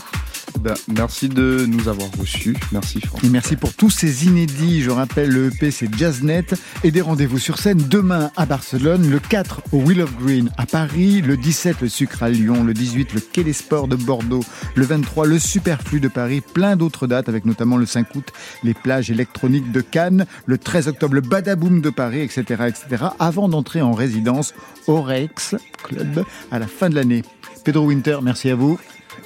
Ben, 0.66 0.74
merci 0.88 1.30
de 1.30 1.68
nous 1.68 1.90
avoir 1.90 2.10
reçus. 2.20 2.58
Merci 2.72 3.00
Franck. 3.00 3.24
Et 3.24 3.30
merci 3.30 3.56
pour 3.56 3.76
tous 3.76 3.92
ces 3.92 4.26
inédits. 4.26 4.82
Je 4.82 4.90
rappelle, 4.90 5.30
le 5.30 5.50
EP 5.54 5.70
c'est 5.70 5.94
Jazznet 5.96 6.48
et 6.84 6.90
des 6.90 7.02
rendez-vous 7.02 7.38
sur 7.38 7.60
scène 7.60 7.78
demain 7.88 8.32
à 8.36 8.48
Barcelone, 8.48 9.08
le 9.08 9.20
4 9.20 9.62
au 9.74 9.78
Wheel 9.82 10.02
of 10.02 10.18
Green 10.18 10.50
à 10.58 10.66
Paris, 10.66 11.22
le 11.22 11.38
17 11.38 11.82
le 11.82 11.88
Sucre 11.88 12.24
à 12.24 12.30
Lyon, 12.30 12.64
le 12.64 12.74
18 12.74 13.14
le 13.14 13.20
Quai 13.20 13.44
des 13.44 13.54
Sports 13.54 13.88
de 13.88 13.96
Bordeaux, 13.96 14.44
le 14.74 14.86
23 14.86 15.28
le 15.28 15.38
Superflu 15.38 16.00
de 16.00 16.08
Paris, 16.08 16.42
plein 16.42 16.76
d'autres 16.76 17.06
dates 17.06 17.30
avec 17.30 17.46
notamment 17.46 17.78
le 17.78 17.86
5 17.86 18.16
août 18.16 18.34
les 18.64 18.74
plages 18.74 19.12
électroniques 19.12 19.72
de 19.72 19.82
Cannes, 19.82 20.26
le 20.48 20.58
13 20.58 20.88
octobre 20.88 21.14
le 21.14 21.22
Badaboom 21.22 21.80
de 21.80 21.92
Paris, 21.92 22.22
etc., 22.22 22.42
etc. 22.70 23.04
Avant 23.20 23.50
d'entrer 23.50 23.84
en 23.84 23.92
résidence 23.92 24.56
au 24.88 25.04
Rex 25.04 25.54
Club 25.84 26.26
à 26.50 26.58
la 26.58 26.66
fin 26.66 26.90
de 26.90 26.96
l'année. 26.96 27.22
Pedro 27.64 27.86
Winter, 27.86 28.18
merci 28.24 28.50
à 28.50 28.56
vous. 28.56 28.80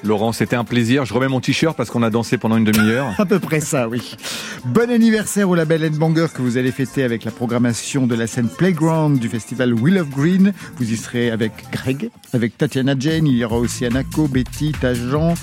Laurent, 0.03 0.31
c'était 0.31 0.55
un 0.55 0.63
plaisir. 0.63 1.03
Je 1.05 1.13
remets 1.13 1.27
mon 1.27 1.41
t-shirt 1.41 1.75
parce 1.75 1.89
qu'on 1.89 2.03
a 2.03 2.09
dansé 2.09 2.37
pendant 2.37 2.57
une 2.57 2.63
demi-heure. 2.63 3.07
À 3.19 3.25
peu 3.25 3.39
près 3.39 3.59
ça, 3.59 3.89
oui. 3.89 4.15
Bon 4.65 4.89
anniversaire 4.89 5.49
au 5.49 5.55
label 5.55 5.83
Headbanger 5.83 6.27
que 6.33 6.41
vous 6.41 6.57
allez 6.57 6.71
fêter 6.71 7.03
avec 7.03 7.23
la 7.25 7.31
programmation 7.31 8.07
de 8.07 8.15
la 8.15 8.27
scène 8.27 8.47
Playground 8.47 9.19
du 9.19 9.27
festival 9.27 9.73
Wheel 9.73 9.97
of 9.99 10.09
Green. 10.09 10.53
Vous 10.77 10.91
y 10.91 10.95
serez 10.97 11.31
avec 11.31 11.51
Greg, 11.71 12.09
avec 12.33 12.57
Tatiana 12.57 12.93
Jane, 12.97 13.27
il 13.27 13.37
y 13.37 13.43
aura 13.43 13.57
aussi 13.57 13.85
Anako, 13.85 14.27
Betty, 14.27 14.71
Tajan, 14.79 15.33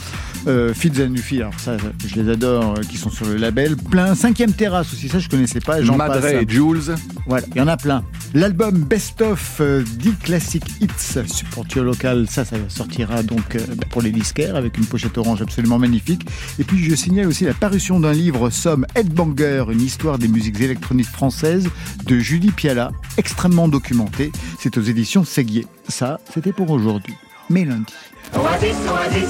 euh, 0.47 0.73
Fitz 0.73 1.01
and 1.01 1.11
Luffy, 1.15 1.41
alors 1.41 1.59
ça, 1.59 1.77
je 2.07 2.15
les 2.21 2.31
adore, 2.31 2.75
euh, 2.79 2.83
qui 2.89 2.97
sont 2.97 3.11
sur 3.11 3.27
le 3.27 3.37
label. 3.37 3.77
Plein, 3.77 4.15
cinquième 4.15 4.53
terrasse 4.53 4.93
aussi, 4.93 5.09
ça 5.09 5.19
je 5.19 5.29
connaissais 5.29 5.61
pas. 5.61 5.83
J'en 5.83 5.97
Madre 5.97 6.21
passe. 6.21 6.33
et 6.33 6.47
Jules. 6.49 6.95
Voilà, 7.27 7.47
il 7.55 7.59
y 7.59 7.61
en 7.61 7.69
a 7.69 7.77
plein. 7.77 8.05
L'album 8.35 8.79
Best 8.79 9.21
of 9.23 9.59
euh, 9.61 9.83
10 9.99 10.15
Classic 10.23 10.63
Hits 10.81 11.27
Support 11.27 11.67
Your 11.75 11.85
Local, 11.85 12.27
ça, 12.31 12.45
ça 12.45 12.57
sortira 12.69 13.23
donc 13.23 13.57
euh, 13.57 13.61
pour 13.91 14.03
les 14.03 14.13
avec 14.45 14.77
une 14.79 14.87
pochette 14.87 15.17
orange 15.19 15.43
absolument 15.43 15.79
magnifique. 15.79 16.27
Et 16.59 16.65
puis 16.65 16.83
je 16.83 16.95
signale 16.95 17.27
aussi 17.27 17.45
la 17.45 17.55
parution 17.55 18.01
d'un 18.01 18.13
livre 18.13 18.51
somme 18.51 18.87
Headbanger, 18.95 19.65
une 19.73 19.81
histoire 19.81 20.19
des 20.19 20.29
musiques 20.29 20.61
électroniques 20.61 21.09
françaises 21.09 21.69
de 22.05 22.19
Julie 22.19 22.51
Piala, 22.51 22.93
extrêmement 23.17 23.69
documentée. 23.69 24.33
C'est 24.61 24.77
aux 24.77 24.83
éditions 24.83 25.25
Séguier. 25.25 25.67
Ça, 25.89 26.21
c'était 26.33 26.53
pour 26.53 26.71
aujourd'hui. 26.71 27.15
Mais 27.49 27.65
lundi. 27.65 27.95
Oasis, 28.35 28.77
Oasis. 28.91 29.29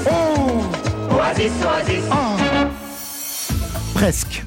Oasis, 1.11 1.51
Oasis. 1.63 2.03
Presque. 3.93 4.43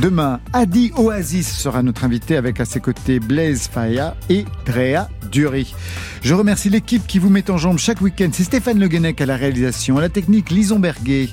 Demain, 0.00 0.40
Adi 0.52 0.92
Oasis 0.96 1.48
sera 1.48 1.82
notre 1.82 2.04
invité 2.04 2.36
avec 2.36 2.60
à 2.60 2.64
ses 2.64 2.80
côtés 2.80 3.20
Blaise 3.20 3.68
Faya 3.68 4.16
et 4.28 4.44
Drea 4.66 5.08
Dury. 5.30 5.74
Je 6.22 6.34
remercie 6.34 6.68
l'équipe 6.68 7.06
qui 7.06 7.18
vous 7.18 7.30
met 7.30 7.50
en 7.50 7.56
jambe 7.58 7.78
chaque 7.78 8.00
week-end. 8.00 8.28
C'est 8.32 8.44
Stéphane 8.44 8.78
Le 8.78 8.88
Guenec 8.88 9.20
à 9.20 9.26
la 9.26 9.36
réalisation, 9.36 9.96
à 9.98 10.00
la 10.00 10.08
technique 10.08 10.50
Lison 10.50 10.78
Berguet, 10.78 11.28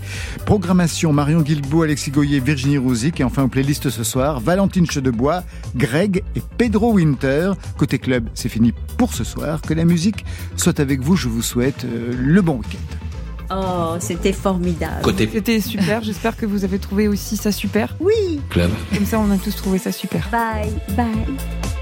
programmation 0.45 1.11
Marion 1.11 1.41
Guilbault, 1.41 1.83
Alexis 1.83 2.11
Goyer, 2.11 2.39
Virginie 2.39 2.77
Rouzic 2.77 3.19
et 3.19 3.23
enfin 3.23 3.43
aux 3.43 3.47
playlists 3.47 3.89
ce 3.89 4.03
soir, 4.03 4.39
Valentine 4.39 4.89
Chedebois, 4.89 5.43
Greg 5.75 6.23
et 6.35 6.41
Pedro 6.57 6.93
Winter. 6.93 7.53
Côté 7.77 7.99
club, 7.99 8.29
c'est 8.33 8.49
fini 8.49 8.73
pour 8.97 9.13
ce 9.13 9.23
soir. 9.23 9.61
Que 9.61 9.73
la 9.73 9.85
musique 9.85 10.25
soit 10.55 10.79
avec 10.79 11.01
vous. 11.01 11.15
Je 11.15 11.27
vous 11.27 11.41
souhaite 11.41 11.85
euh, 11.85 12.13
le 12.17 12.41
bon 12.41 12.57
week-end. 12.57 13.10
Oh, 13.53 13.95
c'était 13.99 14.33
formidable. 14.33 15.13
C'était 15.17 15.59
super, 15.59 16.03
j'espère 16.03 16.37
que 16.37 16.45
vous 16.45 16.63
avez 16.63 16.79
trouvé 16.79 17.07
aussi 17.07 17.37
ça 17.37 17.51
super. 17.51 17.95
Oui. 17.99 18.39
Club. 18.49 18.71
Comme 18.93 19.05
ça, 19.05 19.19
on 19.19 19.29
a 19.31 19.37
tous 19.37 19.55
trouvé 19.55 19.77
ça 19.77 19.91
super. 19.91 20.29
Bye, 20.31 20.71
bye. 20.95 21.80